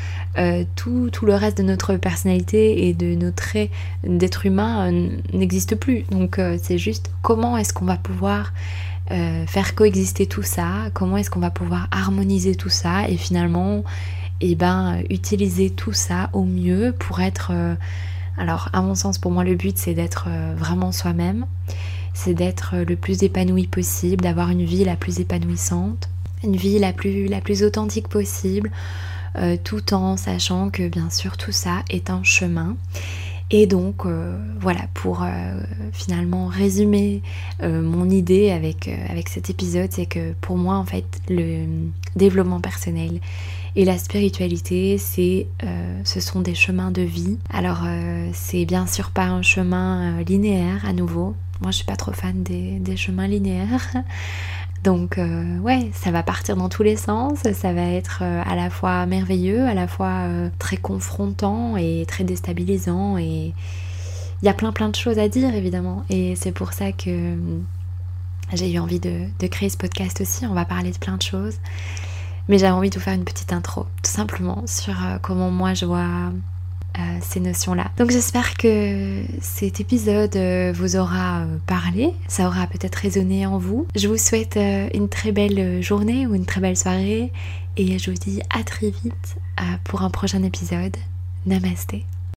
tout, 0.77 1.09
tout, 1.11 1.25
le 1.25 1.35
reste 1.35 1.57
de 1.57 1.63
notre 1.63 1.95
personnalité 1.97 2.89
et 2.89 2.93
de 2.93 3.15
nos 3.15 3.31
traits 3.31 3.71
d'être 4.07 4.45
humain 4.45 4.93
n'existe 5.33 5.77
plus. 5.77 6.03
Donc 6.11 6.39
c'est 6.61 6.77
juste 6.77 7.11
comment 7.23 7.57
est-ce 7.57 7.73
qu'on 7.73 7.87
va 7.87 7.97
pouvoir 7.97 8.53
faire 9.09 9.75
coexister 9.75 10.27
tout 10.27 10.43
ça, 10.43 10.89
comment 10.95 11.19
est-ce 11.19 11.31
qu'on 11.31 11.41
va 11.41 11.51
pouvoir 11.51 11.89
harmoniser 11.91 12.55
tout 12.55 12.71
ça 12.71 13.09
et 13.09 13.17
finalement 13.17 13.85
eh 14.41 14.55
ben 14.55 15.03
utiliser 15.11 15.71
tout 15.71 15.93
ça 15.93 16.29
au 16.33 16.45
mieux 16.45 16.95
pour 16.99 17.21
être 17.21 17.51
euh, 17.53 17.75
alors 18.37 18.69
à 18.73 18.83
mon 18.83 18.95
sens 18.95 19.19
pour 19.19 19.31
moi 19.31 19.45
le 19.45 19.55
but 19.55 19.79
c'est 19.79 19.95
d'être 19.95 20.27
euh, 20.29 20.55
vraiment 20.57 20.93
soi-même 20.93 21.47
c'est 22.13 22.35
d'être 22.35 22.77
le 22.77 22.97
plus 22.97 23.23
épanoui 23.23 23.67
possible 23.67 24.23
d'avoir 24.23 24.51
une 24.51 24.65
vie 24.65 24.85
la 24.85 24.97
plus 24.97 25.21
épanouissante 25.21 26.09
une 26.43 26.57
vie 26.57 26.79
la 26.79 26.93
plus 26.93 27.27
la 27.27 27.41
plus 27.41 27.63
authentique 27.63 28.09
possible 28.09 28.71
euh, 29.37 29.57
tout 29.63 29.95
en 29.95 30.17
sachant 30.17 30.69
que 30.69 30.89
bien 30.89 31.11
sûr 31.11 31.37
tout 31.37 31.53
ça 31.53 31.83
est 31.89 32.11
un 32.11 32.23
chemin 32.23 32.77
et 33.57 33.67
donc 33.67 34.05
voilà, 34.59 34.81
pour 34.95 35.25
finalement 35.93 36.47
résumer 36.47 37.23
mon 37.63 38.11
idée 38.11 38.51
avec, 38.51 38.89
avec 39.09 39.29
cet 39.29 39.49
épisode, 39.49 39.91
c'est 39.93 40.07
que 40.07 40.33
pour 40.41 40.57
moi 40.57 40.75
en 40.75 40.85
fait 40.85 41.05
le 41.29 41.65
développement 42.17 42.61
personnel 42.61 43.21
et 43.77 43.85
la 43.85 43.99
spiritualité, 43.99 44.99
c'est, 44.99 45.49
euh, 45.65 46.01
ce 46.05 46.21
sont 46.21 46.41
des 46.41 46.55
chemins 46.55 46.93
de 46.93 47.03
vie. 47.03 47.39
Alors, 47.51 47.83
euh, 47.85 48.29
c'est 48.33 48.65
bien 48.67 48.87
sûr 48.87 49.11
pas 49.11 49.25
un 49.25 49.43
chemin 49.43 50.21
euh, 50.21 50.25
linéaire 50.25 50.85
à 50.87 50.93
nouveau. 50.93 51.35
Moi, 51.61 51.73
je 51.73 51.79
suis 51.79 51.85
pas 51.85 51.97
trop 51.97 52.13
fan 52.13 52.43
des, 52.43 52.97
chemins 52.97 53.27
linéaires. 53.27 53.89
Donc, 54.85 55.19
ouais, 55.63 55.91
ça 55.95 56.11
va 56.11 56.23
partir 56.23 56.57
dans 56.57 56.69
tous 56.69 56.83
les 56.83 56.97
sens. 56.97 57.39
Ça 57.55 57.73
va 57.73 57.83
être 57.83 58.23
à 58.23 58.55
la 58.55 58.69
fois 58.69 59.07
merveilleux, 59.07 59.65
à 59.67 59.73
la 59.73 59.89
fois 59.89 60.27
très 60.59 60.77
confrontant 60.77 61.77
et 61.79 62.05
très 62.07 62.23
déstabilisant. 62.23 63.17
Et 63.17 63.55
il 64.43 64.47
y 64.47 64.49
a 64.49 64.55
plein 64.55 64.73
plein 64.73 64.91
de 64.91 64.95
choses 64.95 65.19
à 65.19 65.29
dire, 65.29 65.55
évidemment. 65.55 66.05
Et 66.11 66.37
c'est 66.37 66.53
pour 66.53 66.75
ça 66.75 66.93
que 66.93 67.35
j'ai 68.53 68.73
eu 68.73 68.79
envie 68.79 69.01
de, 69.01 69.47
créer 69.49 69.69
ce 69.69 69.77
podcast 69.77 70.21
aussi. 70.21 70.47
On 70.47 70.55
va 70.55 70.65
parler 70.65 70.91
de 70.91 70.99
plein 70.99 71.17
de 71.17 71.23
choses. 71.23 71.57
Mais 72.49 72.59
j'avais 72.59 72.73
envie 72.73 72.91
de 72.91 72.95
vous 72.97 73.01
faire 73.01 73.15
une 73.15 73.25
petite 73.25 73.53
intro, 73.53 73.87
tout 74.03 74.11
simplement, 74.11 74.67
sur 74.67 74.93
euh, 74.93 75.17
comment 75.23 75.51
moi 75.51 75.73
je 75.73 75.87
vois 75.87 76.31
euh, 76.99 77.01
ces 77.23 77.41
notions-là. 77.41 77.91
Donc 77.99 78.11
j'espère 78.11 78.57
que 78.57 79.23
cet 79.41 79.81
épisode 79.81 80.37
euh, 80.37 80.73
vous 80.75 80.97
aura 80.97 81.45
parlé, 81.67 82.13
ça 82.29 82.47
aura 82.47 82.67
peut-être 82.67 82.97
résonné 82.97 83.47
en 83.47 83.59
vous. 83.59 83.87
Je 83.95 84.09
vous 84.09 84.19
souhaite 84.19 84.57
une 84.57 85.09
très 85.09 85.33
belle 85.33 85.83
journée 85.83 86.27
ou 86.27 86.35
une 86.35 86.47
très 86.47 86.61
belle 86.61 86.77
soirée 86.77 87.33
et 87.77 87.99
je 87.99 88.11
vous 88.11 88.17
dis 88.17 88.41
à 88.51 88.63
très 88.63 88.91
vite 88.91 89.37
pour 89.85 90.03
un 90.03 90.11
prochain 90.11 90.43
épisode. 90.43 90.97
Namasté. 91.47 92.05